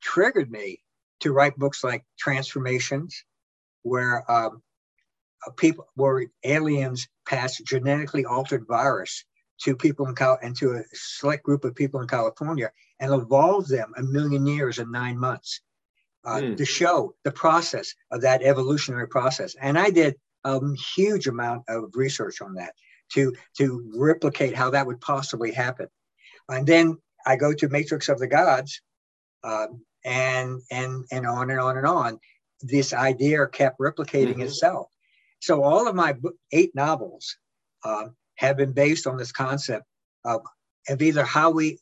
triggered 0.00 0.50
me 0.50 0.82
to 1.20 1.32
write 1.32 1.56
books 1.56 1.84
like 1.84 2.04
Transformations, 2.18 3.24
where 3.82 4.30
um, 4.30 4.62
people, 5.56 5.86
where 5.94 6.26
aliens 6.44 7.08
pass 7.26 7.58
genetically 7.58 8.24
altered 8.24 8.66
virus 8.66 9.24
to 9.62 9.76
people 9.76 10.06
in 10.06 10.14
Cal- 10.14 10.38
and 10.42 10.56
to 10.56 10.72
a 10.72 10.82
select 10.92 11.44
group 11.44 11.64
of 11.64 11.74
people 11.74 12.00
in 12.00 12.08
California 12.08 12.70
and 12.98 13.12
evolve 13.12 13.68
them 13.68 13.92
a 13.96 14.02
million 14.02 14.46
years 14.46 14.78
in 14.78 14.90
nine 14.90 15.18
months 15.18 15.60
uh, 16.24 16.36
mm. 16.36 16.56
to 16.56 16.64
show 16.64 17.14
the 17.24 17.30
process 17.30 17.94
of 18.10 18.22
that 18.22 18.42
evolutionary 18.42 19.08
process. 19.08 19.54
And 19.60 19.78
I 19.78 19.90
did 19.90 20.16
a 20.44 20.60
huge 20.94 21.26
amount 21.26 21.64
of 21.68 21.90
research 21.94 22.40
on 22.40 22.54
that 22.54 22.74
to 23.12 23.34
to 23.58 23.90
replicate 23.94 24.54
how 24.54 24.70
that 24.70 24.86
would 24.86 25.00
possibly 25.00 25.52
happen. 25.52 25.88
And 26.48 26.66
then 26.66 26.96
I 27.26 27.36
go 27.36 27.52
to 27.52 27.68
Matrix 27.68 28.08
of 28.08 28.18
the 28.18 28.26
Gods, 28.26 28.80
um, 29.44 29.84
and 30.04 30.60
and 30.70 31.04
and 31.10 31.26
on 31.26 31.50
and 31.50 31.60
on 31.60 31.76
and 31.76 31.86
on. 31.86 32.18
This 32.62 32.92
idea 32.92 33.46
kept 33.46 33.78
replicating 33.78 34.34
mm-hmm. 34.34 34.42
itself. 34.42 34.88
So 35.40 35.62
all 35.62 35.88
of 35.88 35.94
my 35.94 36.14
eight 36.52 36.74
novels 36.74 37.36
uh, 37.84 38.08
have 38.40 38.56
been 38.56 38.72
based 38.72 39.06
on 39.06 39.18
this 39.18 39.32
concept 39.32 39.84
of, 40.24 40.40
of 40.88 41.02
either 41.02 41.24
how 41.24 41.50
we 41.50 41.78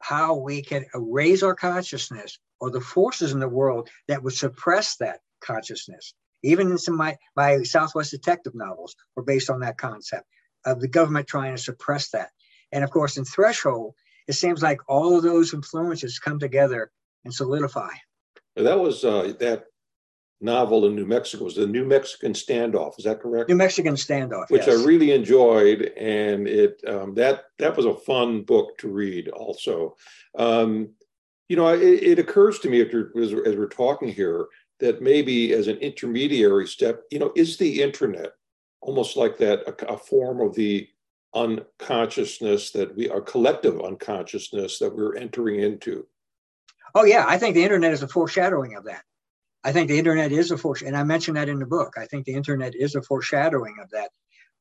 how 0.00 0.34
we 0.34 0.60
can 0.60 0.84
raise 0.94 1.42
our 1.42 1.54
consciousness 1.54 2.38
or 2.60 2.70
the 2.70 2.80
forces 2.80 3.32
in 3.32 3.40
the 3.40 3.48
world 3.48 3.88
that 4.06 4.22
would 4.22 4.34
suppress 4.34 4.96
that 4.96 5.20
consciousness. 5.42 6.12
Even 6.42 6.70
in 6.70 6.76
some 6.76 6.98
my, 6.98 7.16
my 7.34 7.62
Southwest 7.62 8.10
Detective 8.10 8.54
novels 8.54 8.94
were 9.16 9.22
based 9.22 9.48
on 9.48 9.60
that 9.60 9.78
concept 9.78 10.26
of 10.66 10.78
the 10.80 10.88
government 10.88 11.26
trying 11.26 11.56
to 11.56 11.62
suppress 11.62 12.10
that. 12.10 12.28
And 12.70 12.84
of 12.84 12.90
course, 12.90 13.16
in 13.16 13.24
Threshold, 13.24 13.94
it 14.28 14.34
seems 14.34 14.62
like 14.62 14.80
all 14.88 15.16
of 15.16 15.22
those 15.22 15.54
influences 15.54 16.18
come 16.18 16.38
together 16.38 16.90
and 17.24 17.32
solidify. 17.32 17.92
That 18.56 18.78
was 18.78 19.06
uh, 19.06 19.32
that 19.38 19.64
novel 20.40 20.86
in 20.86 20.94
New 20.94 21.06
Mexico 21.06 21.44
was 21.44 21.56
the 21.56 21.66
New 21.66 21.84
Mexican 21.84 22.32
Standoff. 22.32 22.98
Is 22.98 23.04
that 23.04 23.20
correct? 23.20 23.48
New 23.48 23.56
Mexican 23.56 23.94
Standoff, 23.94 24.50
which 24.50 24.66
yes. 24.66 24.80
I 24.80 24.84
really 24.84 25.12
enjoyed, 25.12 25.92
and 25.96 26.46
it 26.46 26.82
um, 26.86 27.14
that 27.14 27.44
that 27.58 27.76
was 27.76 27.86
a 27.86 27.94
fun 27.94 28.42
book 28.42 28.76
to 28.78 28.88
read. 28.88 29.28
Also, 29.28 29.96
um, 30.38 30.90
you 31.48 31.56
know, 31.56 31.68
it, 31.68 32.02
it, 32.02 32.18
occurs 32.18 32.58
to 32.60 32.68
me 32.68 32.82
after 32.82 33.12
as, 33.20 33.32
as 33.32 33.56
we're 33.56 33.68
talking 33.68 34.08
here 34.08 34.46
that 34.80 35.02
maybe 35.02 35.52
as 35.52 35.68
an 35.68 35.76
intermediary 35.78 36.66
step, 36.66 37.02
you 37.10 37.18
know, 37.18 37.32
is 37.36 37.56
the 37.56 37.82
internet 37.82 38.32
almost 38.80 39.16
like 39.16 39.38
that 39.38 39.60
a, 39.66 39.92
a 39.92 39.96
form 39.96 40.40
of 40.40 40.54
the 40.54 40.88
unconsciousness 41.34 42.70
that 42.70 42.94
we, 42.96 43.08
a 43.08 43.20
collective 43.20 43.80
unconsciousness 43.80 44.78
that 44.78 44.94
we're 44.94 45.16
entering 45.16 45.60
into? 45.60 46.06
Oh 46.94 47.04
yeah, 47.04 47.24
I 47.26 47.38
think 47.38 47.54
the 47.54 47.64
internet 47.64 47.92
is 47.92 48.02
a 48.02 48.08
foreshadowing 48.08 48.76
of 48.76 48.84
that. 48.84 49.02
I 49.64 49.72
think 49.72 49.88
the 49.88 49.98
internet 49.98 50.30
is 50.30 50.50
a 50.50 50.56
foresh, 50.56 50.86
and 50.86 50.96
I 50.96 51.04
mentioned 51.04 51.36
that 51.38 51.48
in 51.48 51.58
the 51.58 51.66
book. 51.66 51.94
I 51.96 52.04
think 52.04 52.26
the 52.26 52.34
internet 52.34 52.74
is 52.74 52.94
a 52.94 53.02
foreshadowing 53.02 53.76
of 53.82 53.90
that, 53.90 54.10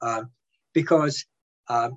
uh, 0.01 0.23
because 0.73 1.25
uh, 1.67 1.89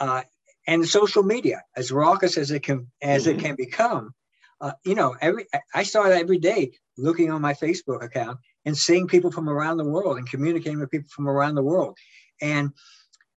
uh, 0.00 0.22
and 0.66 0.88
social 0.88 1.22
media, 1.22 1.62
as 1.76 1.92
raucous 1.92 2.38
as 2.38 2.50
it 2.50 2.62
can 2.62 2.90
as 3.02 3.26
mm-hmm. 3.26 3.38
it 3.38 3.42
can 3.42 3.54
become, 3.56 4.14
uh, 4.60 4.72
you 4.84 4.94
know, 4.94 5.16
every 5.20 5.46
I 5.74 5.82
start 5.82 6.12
every 6.12 6.38
day 6.38 6.72
looking 6.96 7.30
on 7.30 7.42
my 7.42 7.52
Facebook 7.52 8.02
account 8.02 8.38
and 8.64 8.76
seeing 8.76 9.06
people 9.06 9.30
from 9.30 9.48
around 9.48 9.76
the 9.76 9.84
world 9.84 10.16
and 10.16 10.28
communicating 10.28 10.80
with 10.80 10.90
people 10.90 11.10
from 11.10 11.28
around 11.28 11.56
the 11.56 11.62
world, 11.62 11.96
and 12.40 12.70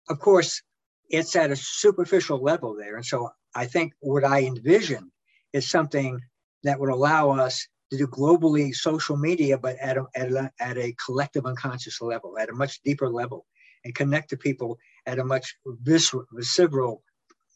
of 0.09 0.19
course, 0.19 0.61
it's 1.09 1.35
at 1.35 1.51
a 1.51 1.55
superficial 1.55 2.39
level 2.41 2.75
there. 2.75 2.95
And 2.95 3.05
so 3.05 3.29
I 3.55 3.65
think 3.65 3.93
what 3.99 4.23
I 4.23 4.43
envision 4.43 5.11
is 5.53 5.69
something 5.69 6.21
that 6.63 6.79
would 6.79 6.89
allow 6.89 7.31
us 7.31 7.67
to 7.91 7.97
do 7.97 8.07
globally 8.07 8.73
social 8.73 9.17
media, 9.17 9.57
but 9.57 9.77
at 9.77 9.97
a, 9.97 10.05
at 10.15 10.31
a, 10.31 10.51
at 10.59 10.77
a 10.77 10.95
collective 11.03 11.45
unconscious 11.45 12.01
level, 12.01 12.37
at 12.37 12.49
a 12.49 12.53
much 12.53 12.81
deeper 12.83 13.09
level, 13.09 13.45
and 13.83 13.95
connect 13.95 14.29
to 14.29 14.37
people 14.37 14.77
at 15.05 15.19
a 15.19 15.23
much 15.23 15.55
visceral, 15.65 16.25
visceral 16.33 17.03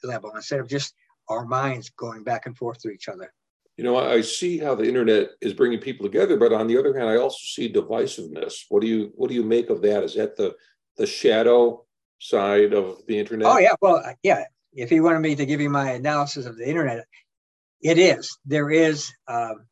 level 0.03 0.31
instead 0.35 0.59
of 0.59 0.67
just 0.67 0.93
our 1.29 1.45
minds 1.45 1.89
going 1.91 2.23
back 2.23 2.45
and 2.45 2.57
forth 2.57 2.79
to 2.81 2.89
each 2.89 3.07
other. 3.07 3.33
You 3.77 3.83
know, 3.83 3.97
I 3.97 4.21
see 4.21 4.59
how 4.59 4.75
the 4.75 4.87
internet 4.87 5.29
is 5.41 5.53
bringing 5.53 5.79
people 5.79 6.05
together, 6.05 6.37
but 6.37 6.53
on 6.53 6.67
the 6.67 6.77
other 6.77 6.95
hand, 6.95 7.09
I 7.09 7.17
also 7.17 7.39
see 7.41 7.71
divisiveness. 7.71 8.65
What 8.69 8.81
do 8.81 8.87
you 8.87 9.11
what 9.15 9.29
do 9.29 9.35
you 9.35 9.43
make 9.43 9.69
of 9.69 9.81
that? 9.81 10.03
Is 10.03 10.15
that 10.15 10.37
the 10.37 10.55
the 10.97 11.07
shadow 11.07 11.85
side 12.19 12.73
of 12.73 13.03
the 13.07 13.17
internet? 13.17 13.47
Oh 13.47 13.57
yeah, 13.57 13.73
well 13.81 14.03
yeah. 14.21 14.43
If 14.73 14.91
you 14.91 15.01
wanted 15.01 15.19
me 15.19 15.35
to 15.35 15.45
give 15.45 15.59
you 15.59 15.69
my 15.69 15.91
analysis 15.91 16.45
of 16.45 16.57
the 16.57 16.67
internet, 16.67 17.05
it 17.81 17.97
is 17.97 18.37
there 18.45 18.69
is 18.69 19.11
um, 19.27 19.65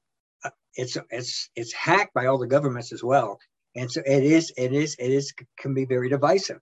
it's 0.81 0.97
it's 1.11 1.49
it's 1.55 1.73
hacked 1.73 2.13
by 2.13 2.25
all 2.25 2.39
the 2.39 2.47
governments 2.47 2.91
as 2.91 3.03
well, 3.03 3.39
and 3.75 3.89
so 3.91 4.01
it 4.05 4.23
is 4.23 4.51
it 4.57 4.73
is 4.73 4.95
it 4.97 5.11
is 5.11 5.31
can 5.59 5.73
be 5.75 5.85
very 5.85 6.09
divisive, 6.09 6.59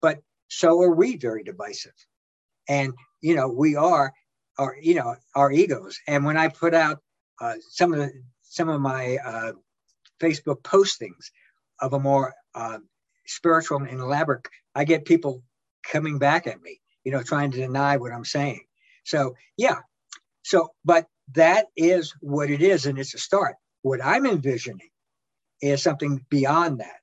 but 0.00 0.20
so 0.48 0.80
are 0.82 0.94
we 0.94 1.16
very 1.16 1.42
divisive, 1.42 1.98
and 2.68 2.94
you 3.20 3.34
know 3.34 3.48
we 3.48 3.74
are 3.74 4.12
our 4.58 4.76
you 4.80 4.94
know 4.94 5.16
our 5.34 5.50
egos. 5.50 5.98
And 6.06 6.24
when 6.24 6.36
I 6.36 6.46
put 6.48 6.74
out 6.74 6.98
uh, 7.40 7.54
some 7.70 7.92
of 7.92 7.98
the 7.98 8.12
some 8.42 8.68
of 8.68 8.80
my 8.80 9.18
uh, 9.24 9.52
Facebook 10.20 10.62
postings 10.62 11.30
of 11.80 11.92
a 11.92 11.98
more 11.98 12.34
uh, 12.54 12.78
spiritual 13.26 13.78
and 13.78 14.00
elaborate, 14.00 14.46
I 14.76 14.84
get 14.84 15.04
people 15.04 15.42
coming 15.90 16.18
back 16.20 16.46
at 16.46 16.62
me, 16.62 16.80
you 17.02 17.10
know, 17.10 17.22
trying 17.22 17.50
to 17.50 17.58
deny 17.58 17.96
what 17.96 18.12
I'm 18.12 18.24
saying. 18.24 18.64
So 19.04 19.34
yeah, 19.56 19.78
so 20.42 20.68
but 20.84 21.08
that 21.34 21.66
is 21.76 22.14
what 22.20 22.50
it 22.50 22.62
is, 22.62 22.86
and 22.86 22.98
it's 22.98 23.14
a 23.14 23.18
start. 23.18 23.56
What 23.82 24.04
I'm 24.04 24.26
envisioning 24.26 24.90
is 25.60 25.82
something 25.82 26.24
beyond 26.28 26.80
that, 26.80 27.00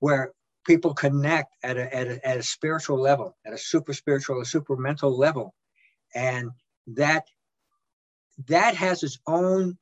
where 0.00 0.32
people 0.66 0.94
connect 0.94 1.54
at 1.62 1.76
a, 1.76 1.94
at 1.94 2.06
a, 2.06 2.26
at 2.26 2.38
a 2.38 2.42
spiritual 2.42 3.00
level, 3.00 3.36
at 3.46 3.52
a 3.52 3.58
super 3.58 3.92
spiritual, 3.92 4.40
a 4.40 4.44
super 4.44 4.76
mental 4.76 5.16
level. 5.16 5.54
And 6.14 6.50
that 6.88 7.24
that 8.48 8.74
has 8.74 9.02
its 9.02 9.18
own 9.26 9.78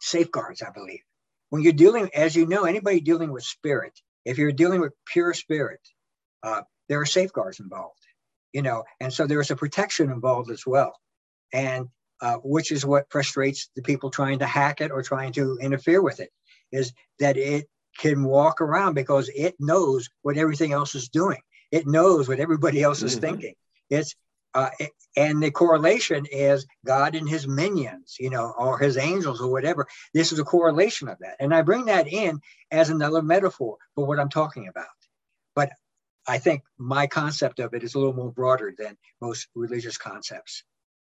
safeguards, 0.00 0.62
I 0.62 0.70
believe. 0.70 1.00
When 1.50 1.62
you're 1.62 1.72
dealing, 1.72 2.10
as 2.14 2.34
you 2.34 2.46
know, 2.46 2.64
anybody 2.64 3.00
dealing 3.00 3.32
with 3.32 3.44
spirit, 3.44 3.92
if 4.24 4.38
you're 4.38 4.52
dealing 4.52 4.80
with 4.80 4.92
pure 5.06 5.32
spirit, 5.32 5.80
uh, 6.42 6.62
there 6.88 7.00
are 7.00 7.06
safeguards 7.06 7.60
involved, 7.60 8.00
you 8.52 8.62
know, 8.62 8.84
and 9.00 9.12
so 9.12 9.26
there 9.26 9.40
is 9.40 9.50
a 9.50 9.56
protection 9.56 10.10
involved 10.10 10.50
as 10.50 10.64
well. 10.66 10.92
And 11.52 11.88
uh, 12.20 12.36
which 12.36 12.72
is 12.72 12.84
what 12.84 13.10
frustrates 13.10 13.70
the 13.76 13.82
people 13.82 14.10
trying 14.10 14.38
to 14.38 14.46
hack 14.46 14.80
it 14.80 14.90
or 14.90 15.02
trying 15.02 15.32
to 15.32 15.58
interfere 15.60 16.02
with 16.02 16.20
it, 16.20 16.30
is 16.72 16.92
that 17.18 17.36
it 17.36 17.68
can 17.98 18.24
walk 18.24 18.60
around 18.60 18.94
because 18.94 19.30
it 19.34 19.54
knows 19.58 20.08
what 20.22 20.36
everything 20.36 20.72
else 20.72 20.94
is 20.94 21.08
doing. 21.08 21.40
It 21.70 21.86
knows 21.86 22.28
what 22.28 22.40
everybody 22.40 22.82
else 22.82 23.02
is 23.02 23.12
mm-hmm. 23.12 23.26
thinking. 23.26 23.54
It's 23.90 24.14
uh, 24.54 24.70
and 25.16 25.42
the 25.42 25.50
correlation 25.50 26.24
is 26.30 26.66
God 26.84 27.14
and 27.14 27.28
his 27.28 27.46
minions, 27.46 28.16
you 28.18 28.30
know, 28.30 28.54
or 28.56 28.78
his 28.78 28.96
angels 28.96 29.42
or 29.42 29.50
whatever. 29.50 29.86
This 30.14 30.32
is 30.32 30.38
a 30.38 30.44
correlation 30.44 31.08
of 31.08 31.18
that. 31.18 31.36
And 31.40 31.54
I 31.54 31.60
bring 31.60 31.86
that 31.86 32.08
in 32.08 32.40
as 32.70 32.88
another 32.88 33.20
metaphor 33.20 33.76
for 33.94 34.06
what 34.06 34.18
I'm 34.18 34.30
talking 34.30 34.68
about. 34.68 34.86
But 35.54 35.70
I 36.26 36.38
think 36.38 36.62
my 36.78 37.06
concept 37.06 37.60
of 37.60 37.74
it 37.74 37.82
is 37.82 37.94
a 37.94 37.98
little 37.98 38.14
more 38.14 38.32
broader 38.32 38.74
than 38.76 38.96
most 39.20 39.48
religious 39.54 39.98
concepts. 39.98 40.64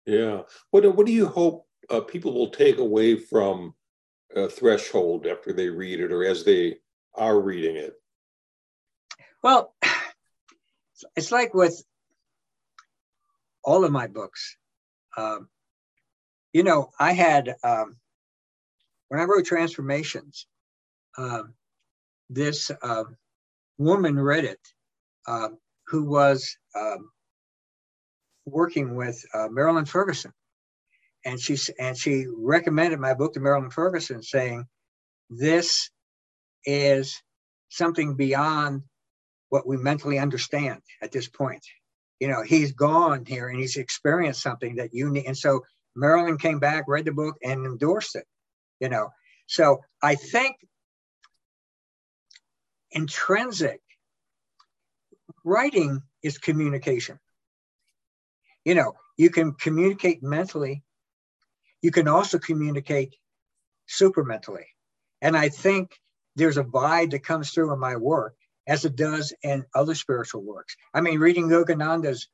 Yeah. 0.06 0.42
What, 0.72 0.96
what 0.96 1.06
do 1.06 1.12
you 1.12 1.28
hope 1.28 1.66
uh, 1.90 2.02
people 2.02 2.34
will 2.34 2.50
take 2.50 2.78
away 2.78 3.16
from 3.16 3.74
a 4.36 4.48
Threshold 4.48 5.26
after 5.26 5.54
they 5.54 5.70
read 5.70 6.00
it 6.00 6.12
or 6.12 6.24
as 6.24 6.44
they 6.44 6.78
are 7.16 7.40
reading 7.40 7.76
it? 7.76 7.94
Well, 9.44 9.74
it's 11.16 11.32
like 11.32 11.54
with 11.54 11.84
all 13.64 13.86
of 13.86 13.92
my 13.92 14.08
books. 14.08 14.58
Um, 15.18 15.50
you 16.54 16.64
know, 16.64 16.92
I 17.00 17.14
had, 17.14 17.56
um, 17.64 17.98
when 19.10 19.20
I 19.20 19.24
wrote 19.24 19.46
Transformations, 19.46 20.48
um, 21.18 21.54
this 22.30 22.72
uh, 22.82 23.04
woman 23.78 24.20
read 24.20 24.46
it 24.46 24.60
uh, 25.28 25.50
who 25.88 26.04
was 26.04 26.58
um, 26.76 27.10
working 28.50 28.96
with 28.96 29.24
uh, 29.34 29.48
Marilyn 29.50 29.86
Ferguson, 29.86 30.34
and 31.26 31.40
she 31.40 31.58
and 31.80 31.98
she 31.98 32.26
recommended 32.28 33.00
my 33.00 33.14
book 33.14 33.34
to 33.34 33.40
Marilyn 33.40 33.72
Ferguson, 33.72 34.22
saying, 34.24 34.66
"This 35.30 35.90
is 36.66 37.22
something 37.70 38.16
beyond 38.16 38.84
what 39.50 39.68
we 39.68 39.78
mentally 39.78 40.20
understand 40.20 40.82
at 41.02 41.12
this 41.12 41.28
point. 41.28 41.64
You 42.20 42.28
know, 42.28 42.44
he's 42.44 42.74
gone 42.74 43.26
here 43.26 43.48
and 43.48 43.60
he's 43.60 43.78
experienced 43.78 44.42
something 44.42 44.76
that 44.76 44.94
you 44.94 45.10
need." 45.10 45.26
And 45.26 45.38
so 45.38 45.62
Marilyn 45.96 46.38
came 46.38 46.60
back, 46.60 46.86
read 46.88 47.06
the 47.06 47.12
book, 47.12 47.38
and 47.44 47.66
endorsed 47.66 48.16
it. 48.16 48.26
You 48.80 48.90
know, 48.90 49.10
so 49.48 49.82
I 50.02 50.16
think 50.16 50.56
intrinsic 52.92 53.82
writing 55.44 56.02
is 56.24 56.38
communication 56.38 57.20
you 58.70 58.76
know, 58.76 58.94
you 59.18 59.32
can 59.32 59.54
communicate 59.54 60.22
mentally. 60.22 60.84
You 61.82 61.90
can 61.90 62.08
also 62.08 62.38
communicate 62.38 63.16
super 63.88 64.24
mentally. 64.24 64.68
And 65.24 65.36
I 65.36 65.50
think 65.50 66.00
there's 66.36 66.58
a 66.58 66.64
vibe 66.64 67.10
that 67.12 67.24
comes 67.24 67.50
through 67.50 67.74
in 67.74 67.80
my 67.80 67.96
work. 67.96 68.36
as 68.70 68.86
it 68.86 68.96
does 68.96 69.34
in 69.42 69.66
other 69.74 69.96
spiritual 69.96 70.44
works. 70.44 70.76
I 70.94 71.02
mean, 71.02 71.20
reading 71.20 71.50
Yogananda's 71.50 72.30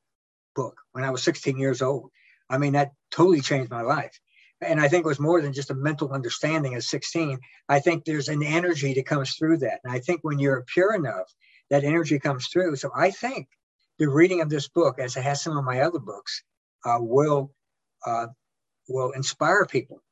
book 0.54 0.76
when 0.92 1.02
I 1.02 1.10
was 1.10 1.22
16 1.22 1.56
years 1.56 1.80
old, 1.80 2.10
I 2.50 2.58
mean, 2.58 2.74
that 2.74 2.92
totally 3.10 3.40
changed 3.40 3.70
my 3.70 3.80
life. 3.80 4.20
And 4.60 4.78
I 4.78 4.88
think 4.88 5.06
it 5.06 5.08
was 5.08 5.18
more 5.18 5.40
than 5.40 5.54
just 5.54 5.70
a 5.70 5.74
mental 5.74 6.12
understanding 6.12 6.74
at 6.74 6.82
16. 6.82 7.38
I 7.70 7.80
think 7.80 8.04
there's 8.04 8.28
an 8.28 8.42
energy 8.42 8.92
that 8.94 9.06
comes 9.06 9.34
through 9.34 9.58
that. 9.58 9.80
And 9.82 9.92
I 9.92 9.98
think 10.00 10.20
when 10.22 10.38
you're 10.38 10.66
pure 10.74 10.94
enough, 10.94 11.34
that 11.70 11.84
energy 11.84 12.18
comes 12.18 12.48
through. 12.48 12.76
So 12.76 12.90
I 12.94 13.10
think 13.10 13.48
the 13.98 14.08
reading 14.08 14.40
of 14.40 14.50
this 14.50 14.68
book, 14.68 14.98
as 14.98 15.16
it 15.16 15.22
has 15.22 15.42
some 15.42 15.56
of 15.56 15.64
my 15.64 15.80
other 15.80 15.98
books, 15.98 16.42
uh, 16.84 16.98
will 17.00 17.52
uh, 18.04 18.26
will 18.88 19.10
inspire 19.12 19.66
people 19.66 20.02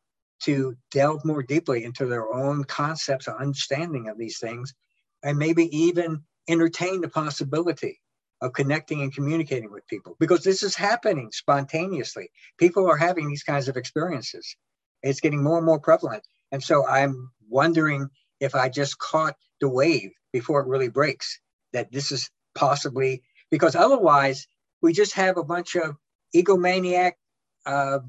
to 0.43 0.77
delve 0.91 1.25
more 1.25 1.43
deeply 1.43 1.85
into 1.85 2.07
their 2.07 2.33
own 2.33 2.65
concepts 2.65 3.29
or 3.29 3.41
understanding 3.41 4.09
of 4.09 4.19
these 4.19 4.39
things, 4.39 4.75
and 5.23 5.39
maybe 5.39 5.65
even 5.77 6.23
entertain 6.49 7.01
the 7.01 7.09
possibility 7.09 8.01
of 8.41 8.53
connecting 8.53 9.01
and 9.01 9.15
communicating 9.15 9.71
with 9.71 9.87
people 9.87 10.17
because 10.19 10.43
this 10.43 10.63
is 10.63 10.75
happening 10.75 11.31
spontaneously. 11.33 12.29
People 12.59 12.87
are 12.89 12.97
having 12.97 13.29
these 13.29 13.43
kinds 13.43 13.69
of 13.69 13.77
experiences. 13.77 14.57
It's 15.03 15.21
getting 15.21 15.43
more 15.43 15.57
and 15.59 15.67
more 15.67 15.81
prevalent. 15.81 16.27
And 16.53 16.63
so 16.63 16.87
I'm 16.87 17.31
wondering 17.49 18.09
if 18.41 18.55
I 18.55 18.69
just 18.69 18.99
caught 18.99 19.37
the 19.61 19.69
wave 19.69 20.11
before 20.33 20.61
it 20.61 20.69
really 20.69 20.89
breaks, 20.89 21.41
that 21.73 21.91
this 21.93 22.13
is 22.13 22.29
possibly 22.55 23.23
because 23.51 23.75
otherwise 23.75 24.47
we 24.83 24.93
just 24.93 25.15
have 25.15 25.37
a 25.37 25.45
bunch 25.45 25.77
of 25.77 25.97
egomaniac, 26.35 27.13
uh, 27.67 28.01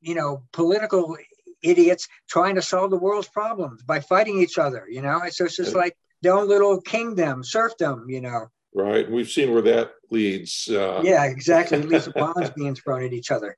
you 0.00 0.14
know, 0.14 0.42
political 0.52 1.16
idiots 1.62 2.08
trying 2.28 2.54
to 2.54 2.62
solve 2.62 2.90
the 2.90 2.96
world's 2.96 3.28
problems 3.28 3.82
by 3.82 4.00
fighting 4.00 4.40
each 4.40 4.58
other. 4.58 4.86
You 4.88 5.02
know, 5.02 5.20
so 5.30 5.44
it's 5.44 5.56
just 5.56 5.74
like 5.74 5.96
their 6.22 6.34
own 6.34 6.48
little 6.48 6.80
kingdom, 6.80 7.44
serfdom. 7.44 8.06
You 8.08 8.20
know. 8.22 8.46
Right. 8.74 9.10
We've 9.10 9.30
seen 9.30 9.52
where 9.52 9.62
that 9.62 9.92
leads. 10.10 10.68
Uh... 10.68 11.00
Yeah, 11.02 11.24
exactly. 11.24 11.78
It 11.78 11.88
leads 11.88 12.04
to 12.04 12.10
bombs 12.14 12.50
being 12.50 12.74
thrown 12.74 13.04
at 13.04 13.12
each 13.14 13.30
other. 13.30 13.56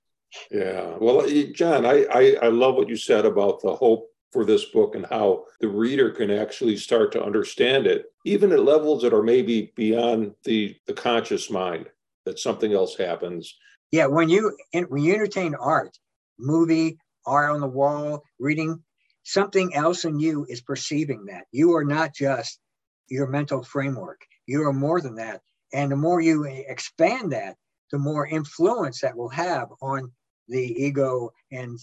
Yeah. 0.51 0.95
Well, 1.01 1.27
John, 1.53 1.87
I, 1.87 2.05
I, 2.13 2.37
I 2.43 2.49
love 2.49 2.75
what 2.77 2.89
you 2.89 2.97
said 2.97 3.25
about 3.25 3.61
the 3.63 3.75
hope 3.75 4.11
for 4.33 4.45
this 4.45 4.67
book 4.67 4.95
and 4.95 5.07
how 5.07 5.45
the 5.61 5.69
reader 5.69 6.11
can 6.11 6.31
actually 6.31 6.77
start 6.77 7.12
to 7.12 7.23
understand 7.23 7.87
it, 7.87 8.07
even 8.25 8.53
at 8.53 8.64
levels 8.64 9.03
that 9.03 9.14
are 9.14 9.23
maybe 9.23 9.73
beyond 9.75 10.35
the, 10.45 10.77
the 10.87 10.93
conscious 10.93 11.51
mind, 11.51 11.87
that 12.25 12.38
something 12.38 12.73
else 12.73 12.97
happens. 12.97 13.55
Yeah, 13.91 14.07
when 14.07 14.29
you 14.29 14.55
when 14.88 15.03
you 15.03 15.14
entertain 15.14 15.55
art, 15.55 15.97
movie, 16.38 16.99
art 17.27 17.51
on 17.51 17.61
the 17.61 17.67
wall, 17.67 18.23
reading, 18.38 18.83
something 19.23 19.75
else 19.75 20.05
in 20.05 20.19
you 20.19 20.47
is 20.49 20.61
perceiving 20.61 21.25
that. 21.27 21.45
You 21.53 21.75
are 21.75 21.85
not 21.85 22.14
just 22.14 22.61
your 23.09 23.27
mental 23.27 23.62
framework. 23.62 24.21
You 24.47 24.62
are 24.64 24.73
more 24.73 25.01
than 25.01 25.14
that. 25.17 25.41
And 25.73 25.91
the 25.91 25.97
more 25.97 26.21
you 26.21 26.45
expand 26.45 27.33
that, 27.33 27.57
the 27.91 27.99
more 27.99 28.27
influence 28.27 29.01
that 29.01 29.17
will 29.17 29.31
have 29.31 29.69
on 29.81 30.12
the 30.49 30.62
ego 30.83 31.31
and 31.53 31.79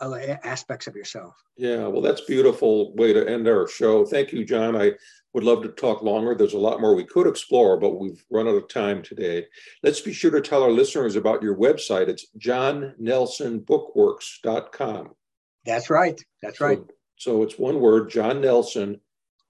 Uh, 0.00 0.36
aspects 0.44 0.86
of 0.86 0.96
yourself. 0.96 1.34
Yeah, 1.56 1.86
well, 1.86 2.00
that's 2.00 2.22
beautiful 2.22 2.94
way 2.94 3.12
to 3.12 3.28
end 3.28 3.46
our 3.48 3.68
show. 3.68 4.04
Thank 4.04 4.32
you, 4.32 4.44
John. 4.44 4.76
I 4.76 4.92
would 5.34 5.44
love 5.44 5.62
to 5.62 5.68
talk 5.68 6.02
longer. 6.02 6.34
There's 6.34 6.54
a 6.54 6.58
lot 6.58 6.80
more 6.80 6.94
we 6.94 7.04
could 7.04 7.26
explore, 7.26 7.78
but 7.78 7.98
we've 7.98 8.24
run 8.30 8.48
out 8.48 8.56
of 8.56 8.68
time 8.68 9.02
today. 9.02 9.46
Let's 9.82 10.00
be 10.00 10.12
sure 10.12 10.30
to 10.30 10.40
tell 10.40 10.62
our 10.62 10.70
listeners 10.70 11.16
about 11.16 11.42
your 11.42 11.56
website. 11.56 12.08
It's 12.08 12.26
johnnelsonbookworks.com. 12.38 15.10
That's 15.64 15.90
right. 15.90 16.20
That's 16.42 16.60
right. 16.60 16.78
So, 16.78 16.86
so 17.16 17.42
it's 17.42 17.58
one 17.58 17.80
word, 17.80 18.10
John 18.10 18.40
Nelson 18.40 19.00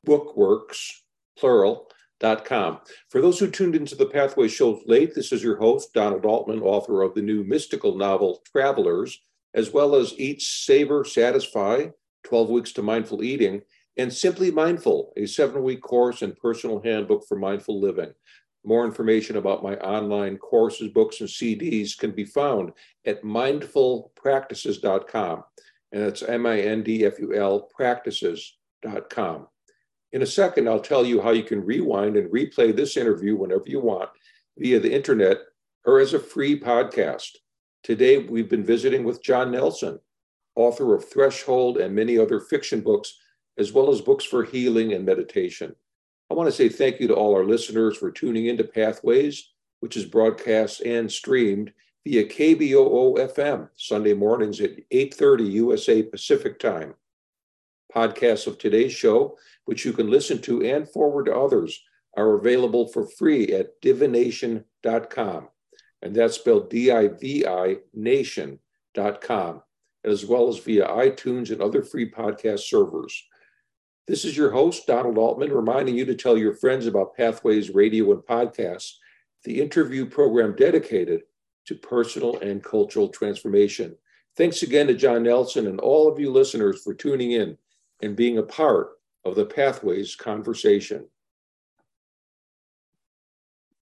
Bookworks, 0.06 0.90
plural, 1.38 1.88
Dot 2.22 2.44
com. 2.44 2.78
For 3.08 3.20
those 3.20 3.40
who 3.40 3.50
tuned 3.50 3.74
into 3.74 3.96
the 3.96 4.06
Pathway 4.06 4.46
Show 4.46 4.80
late, 4.86 5.12
this 5.12 5.32
is 5.32 5.42
your 5.42 5.56
host, 5.56 5.92
Donald 5.92 6.24
Altman, 6.24 6.60
author 6.60 7.02
of 7.02 7.14
the 7.14 7.20
new 7.20 7.42
mystical 7.42 7.96
novel 7.96 8.44
Travelers, 8.52 9.20
as 9.54 9.72
well 9.72 9.94
as 9.94 10.18
Eat, 10.18 10.40
Savor, 10.40 11.04
Satisfy 11.04 11.88
12 12.24 12.50
Weeks 12.50 12.72
to 12.72 12.82
Mindful 12.82 13.22
Eating, 13.22 13.62
and 13.96 14.12
Simply 14.12 14.50
Mindful, 14.50 15.12
a 15.16 15.24
seven 15.26 15.62
week 15.62 15.80
course 15.82 16.22
and 16.22 16.36
personal 16.36 16.80
handbook 16.80 17.24
for 17.28 17.36
mindful 17.36 17.80
living. 17.80 18.12
More 18.64 18.86
information 18.86 19.36
about 19.36 19.62
my 19.62 19.76
online 19.78 20.38
courses, 20.38 20.90
books, 20.92 21.20
and 21.20 21.28
CDs 21.28 21.98
can 21.98 22.12
be 22.12 22.24
found 22.24 22.72
at 23.04 23.22
mindfulpractices.com. 23.22 25.44
And 25.90 26.04
it's 26.04 26.22
M 26.22 26.46
I 26.46 26.60
N 26.60 26.82
D 26.82 27.04
F 27.04 27.18
U 27.18 27.34
L 27.34 27.62
practices.com. 27.62 29.48
In 30.12 30.22
a 30.22 30.26
second, 30.26 30.68
I'll 30.68 30.80
tell 30.80 31.04
you 31.04 31.20
how 31.20 31.30
you 31.30 31.42
can 31.42 31.64
rewind 31.64 32.16
and 32.16 32.32
replay 32.32 32.74
this 32.74 32.96
interview 32.96 33.36
whenever 33.36 33.64
you 33.66 33.80
want 33.80 34.08
via 34.56 34.78
the 34.78 34.94
internet 34.94 35.38
or 35.84 35.98
as 35.98 36.14
a 36.14 36.18
free 36.18 36.58
podcast. 36.58 37.36
Today, 37.82 38.18
we've 38.18 38.48
been 38.48 38.64
visiting 38.64 39.04
with 39.04 39.22
John 39.22 39.50
Nelson, 39.50 39.98
author 40.54 40.94
of 40.94 41.08
Threshold 41.08 41.78
and 41.78 41.94
many 41.94 42.18
other 42.18 42.40
fiction 42.40 42.80
books, 42.80 43.18
as 43.58 43.72
well 43.72 43.90
as 43.90 44.00
books 44.00 44.24
for 44.24 44.44
healing 44.44 44.92
and 44.92 45.04
meditation. 45.04 45.74
I 46.30 46.34
want 46.34 46.48
to 46.48 46.52
say 46.52 46.68
thank 46.68 47.00
you 47.00 47.08
to 47.08 47.14
all 47.14 47.34
our 47.34 47.44
listeners 47.44 47.96
for 47.96 48.10
tuning 48.10 48.46
into 48.46 48.64
Pathways, 48.64 49.50
which 49.80 49.96
is 49.96 50.04
broadcast 50.04 50.80
and 50.82 51.10
streamed 51.10 51.72
via 52.06 52.24
KBOO 52.24 53.18
FM 53.18 53.68
Sunday 53.76 54.14
mornings 54.14 54.60
at 54.60 54.76
8:30 54.90 55.52
USA 55.52 56.02
Pacific 56.02 56.58
Time. 56.58 56.94
Podcasts 57.94 58.46
of 58.46 58.58
today's 58.58 58.92
show 58.92 59.36
which 59.64 59.84
you 59.84 59.92
can 59.92 60.10
listen 60.10 60.40
to 60.42 60.62
and 60.62 60.88
forward 60.88 61.26
to 61.26 61.36
others, 61.36 61.82
are 62.16 62.34
available 62.34 62.88
for 62.88 63.06
free 63.06 63.48
at 63.48 63.80
divination.com. 63.80 65.48
And 66.02 66.14
that's 66.14 66.34
spelled 66.34 66.68
D 66.68 66.90
I 66.90 67.08
V 67.08 67.46
I 67.46 67.76
nation.com, 67.94 69.62
as 70.04 70.26
well 70.26 70.48
as 70.48 70.58
via 70.58 70.86
iTunes 70.88 71.50
and 71.50 71.62
other 71.62 71.82
free 71.82 72.10
podcast 72.10 72.60
servers. 72.60 73.24
This 74.08 74.24
is 74.24 74.36
your 74.36 74.50
host, 74.50 74.86
Donald 74.88 75.16
Altman, 75.16 75.52
reminding 75.52 75.96
you 75.96 76.04
to 76.06 76.16
tell 76.16 76.36
your 76.36 76.54
friends 76.54 76.86
about 76.86 77.14
Pathways 77.14 77.70
Radio 77.70 78.10
and 78.10 78.20
Podcasts, 78.22 78.94
the 79.44 79.60
interview 79.60 80.04
program 80.06 80.56
dedicated 80.56 81.22
to 81.66 81.76
personal 81.76 82.38
and 82.40 82.64
cultural 82.64 83.08
transformation. 83.08 83.96
Thanks 84.36 84.62
again 84.62 84.88
to 84.88 84.94
John 84.94 85.22
Nelson 85.22 85.68
and 85.68 85.78
all 85.78 86.10
of 86.10 86.18
you 86.18 86.32
listeners 86.32 86.82
for 86.82 86.94
tuning 86.94 87.32
in 87.32 87.56
and 88.02 88.16
being 88.16 88.38
a 88.38 88.42
part 88.42 88.88
of 89.24 89.36
the 89.36 89.46
Pathways 89.46 90.16
conversation. 90.16 91.06